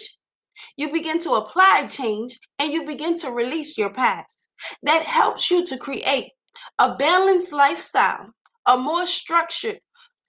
you 0.77 0.91
begin 0.91 1.19
to 1.19 1.31
apply 1.31 1.88
change 1.88 2.39
and 2.60 2.71
you 2.71 2.86
begin 2.86 3.17
to 3.19 3.31
release 3.31 3.77
your 3.77 3.91
past. 3.91 4.49
That 4.84 5.03
helps 5.03 5.49
you 5.51 5.65
to 5.65 5.77
create 5.77 6.31
a 6.79 6.95
balanced 6.95 7.51
lifestyle, 7.51 8.29
a 8.67 8.77
more 8.77 9.05
structured 9.05 9.79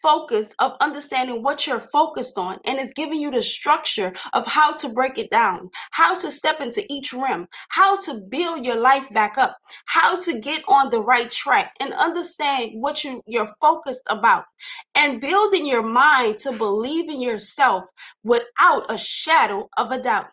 focus 0.02 0.54
of 0.58 0.72
understanding 0.80 1.42
what 1.42 1.66
you're 1.66 1.78
focused 1.78 2.38
on 2.38 2.58
and 2.66 2.78
it's 2.78 2.92
giving 2.94 3.20
you 3.20 3.30
the 3.30 3.42
structure 3.42 4.12
of 4.32 4.46
how 4.46 4.72
to 4.72 4.88
break 4.88 5.18
it 5.18 5.30
down 5.30 5.70
how 5.92 6.16
to 6.16 6.30
step 6.30 6.60
into 6.60 6.84
each 6.90 7.12
rim 7.12 7.46
how 7.68 7.96
to 7.96 8.14
build 8.14 8.64
your 8.64 8.78
life 8.78 9.08
back 9.12 9.38
up 9.38 9.56
how 9.86 10.18
to 10.20 10.40
get 10.40 10.62
on 10.68 10.90
the 10.90 11.00
right 11.00 11.30
track 11.30 11.74
and 11.80 11.92
understand 11.94 12.72
what 12.74 13.04
you, 13.04 13.20
you're 13.26 13.52
focused 13.60 14.02
about. 14.08 14.44
And 14.94 15.20
building 15.20 15.66
your 15.66 15.82
mind 15.82 16.38
to 16.38 16.52
believe 16.52 17.08
in 17.08 17.20
yourself 17.20 17.88
without 18.24 18.90
a 18.90 18.98
shadow 18.98 19.68
of 19.76 19.90
a 19.92 19.98
doubt 19.98 20.26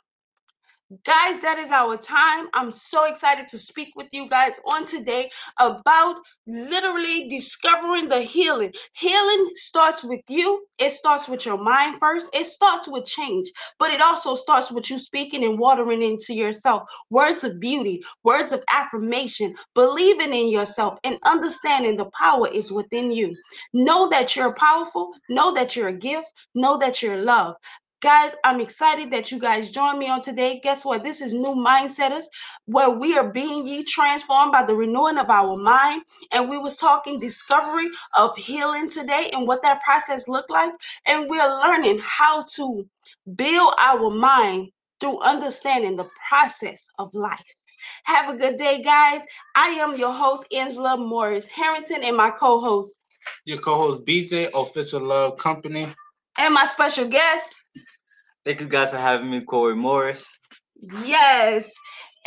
Guys, 1.06 1.40
that 1.42 1.60
is 1.60 1.72
our 1.72 1.98
time. 1.98 2.48
I'm 2.54 2.72
so 2.72 3.06
excited 3.06 3.48
to 3.50 3.60
speak 3.60 3.90
with 3.96 4.08
you 4.12 4.28
guys 4.30 4.60
on 4.66 4.86
today 4.86 5.30
about 5.60 6.16
literally 6.48 7.28
discovering 7.30 8.10
the 8.10 8.22
healing. 8.22 8.74
Healing 8.96 9.50
starts 9.54 10.04
with 10.04 10.22
you, 10.30 10.66
it 10.80 10.92
starts 10.92 11.28
with 11.30 11.46
your 11.46 11.60
mind 11.60 12.00
first, 12.00 12.28
it 12.34 12.46
starts 12.48 12.88
with 12.88 13.06
change, 13.06 13.52
but 13.80 13.92
it 13.92 14.02
also 14.02 14.36
starts 14.36 14.72
with 14.72 14.90
you 14.90 15.00
speaking 15.00 15.44
and 15.46 15.60
watering 15.60 16.02
into 16.02 16.34
yourself 16.34 16.84
words 17.12 17.44
of 17.44 17.60
beauty, 17.60 18.02
words 18.24 18.52
of 18.52 18.64
affirmation, 18.74 19.56
believing 19.76 20.34
in 20.34 20.50
yourself, 20.50 20.98
and 21.04 21.20
understanding 21.26 21.98
the 21.98 22.10
power 22.20 22.48
is 22.48 22.72
within 22.72 23.12
you. 23.12 23.36
Know 23.74 24.10
that 24.10 24.36
you're 24.36 24.56
powerful, 24.56 25.12
know 25.30 25.54
that 25.54 25.76
you're 25.76 25.90
a 25.90 25.94
gift, 25.94 26.32
know 26.56 26.78
that 26.78 27.02
you're 27.04 27.22
loved. 27.22 27.58
Guys, 28.02 28.34
I'm 28.46 28.62
excited 28.62 29.12
that 29.12 29.30
you 29.30 29.40
guys 29.40 29.72
joined 29.72 30.00
me 30.00 30.10
on 30.10 30.22
today. 30.22 30.62
Guess 30.64 30.86
what? 30.86 31.04
This 31.04 31.20
is 31.20 31.34
New 31.34 31.54
Mindsetters, 31.54 32.28
where 32.66 32.92
we 32.92 33.18
are 33.18 33.30
being 33.30 33.68
ye 33.68 33.84
transformed 33.84 34.54
by 34.54 34.64
the 34.64 34.74
renewing 34.74 35.18
of 35.18 35.30
our 35.30 35.58
mind. 35.58 36.04
And 36.32 36.50
we 36.50 36.58
was 36.58 36.78
talking 36.78 37.20
discovery 37.20 37.90
of 38.18 38.34
healing 38.38 38.90
today 38.90 39.30
and 39.34 39.46
what 39.46 39.62
that 39.64 39.82
process 39.84 40.30
looked 40.30 40.50
like. 40.50 40.72
And 41.08 41.30
we're 41.30 41.60
learning 41.62 42.00
how 42.02 42.46
to 42.56 42.88
build 43.36 43.74
our 43.78 44.10
mind 44.10 44.70
through 45.02 45.20
understanding 45.20 45.98
the 45.98 46.10
process 46.30 46.88
of 47.00 47.14
life. 47.14 47.56
Have 48.06 48.34
a 48.34 48.38
good 48.38 48.56
day, 48.56 48.82
guys. 48.82 49.24
I 49.56 49.72
am 49.72 49.98
your 49.98 50.14
host, 50.14 50.46
Angela 50.56 50.96
Morris 50.98 51.48
Harrington, 51.48 52.04
and 52.06 52.16
my 52.16 52.32
co-host. 52.32 53.04
Your 53.44 53.58
co-host 53.58 54.06
BJ, 54.06 54.50
Official 54.54 55.02
Love 55.02 55.38
Company. 55.38 55.94
And 56.40 56.54
my 56.54 56.66
special 56.66 57.06
guest. 57.06 57.64
Thank 58.46 58.62
you 58.62 58.68
guys 58.68 58.92
for 58.92 58.98
having 58.98 59.30
me, 59.30 59.42
Corey 59.42 59.76
Morris. 59.76 60.26
Yes. 61.04 61.70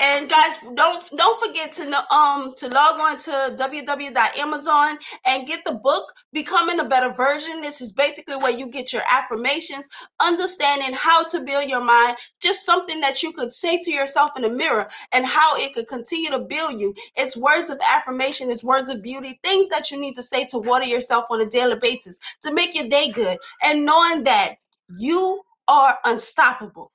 And 0.05 0.29
guys, 0.29 0.59
don't 0.75 1.09
don't 1.17 1.47
forget 1.47 1.73
to 1.75 2.13
um 2.13 2.53
to 2.57 2.69
log 2.69 2.99
on 2.99 3.19
to 3.19 3.55
www.amazon 3.57 4.99
and 5.27 5.47
get 5.47 5.65
the 5.65 5.75
book 5.75 6.13
Becoming 6.33 6.81
a 6.81 6.85
Better 6.85 7.13
Version. 7.13 7.61
This 7.61 7.81
is 7.81 7.93
basically 7.93 8.35
where 8.35 8.51
you 8.51 8.67
get 8.67 8.93
your 8.93 9.03
affirmations, 9.09 9.89
understanding 10.19 10.93
how 10.93 11.23
to 11.29 11.41
build 11.43 11.71
your 11.71 11.85
mind, 11.85 12.17
just 12.41 12.67
something 12.67 13.01
that 13.01 13.23
you 13.23 13.33
could 13.33 13.53
say 13.53 13.79
to 13.79 13.93
yourself 13.93 14.33
in 14.35 14.43
the 14.43 14.51
mirror 14.51 14.91
and 15.13 15.25
how 15.25 15.57
it 15.57 15.73
could 15.73 15.87
continue 15.87 16.31
to 16.31 16.41
build 16.41 16.81
you. 16.81 16.93
It's 17.15 17.37
words 17.37 17.71
of 17.71 17.81
affirmation, 17.89 18.51
it's 18.51 18.65
words 18.65 18.91
of 18.91 19.03
beauty, 19.03 19.39
things 19.45 19.69
that 19.69 19.93
you 19.93 20.01
need 20.01 20.17
to 20.17 20.23
say 20.25 20.47
to 20.47 20.59
water 20.59 20.85
yourself 20.85 21.27
on 21.31 21.41
a 21.43 21.47
daily 21.47 21.77
basis 21.77 22.19
to 22.43 22.53
make 22.53 22.75
your 22.75 22.89
day 22.89 23.13
good. 23.13 23.39
And 23.63 23.85
knowing 23.85 24.25
that 24.25 24.57
you 24.99 25.43
are 25.69 25.97
unstoppable. 26.05 26.91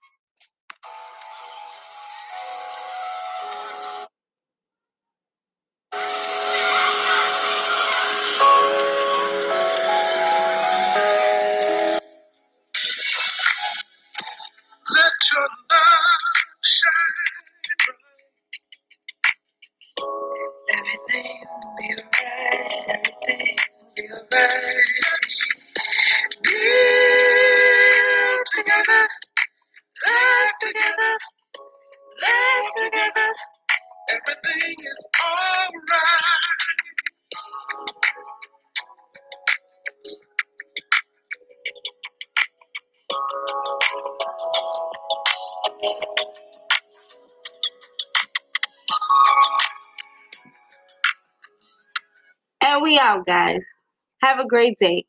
Have 54.28 54.40
a 54.40 54.48
great 54.48 54.78
day. 54.78 55.06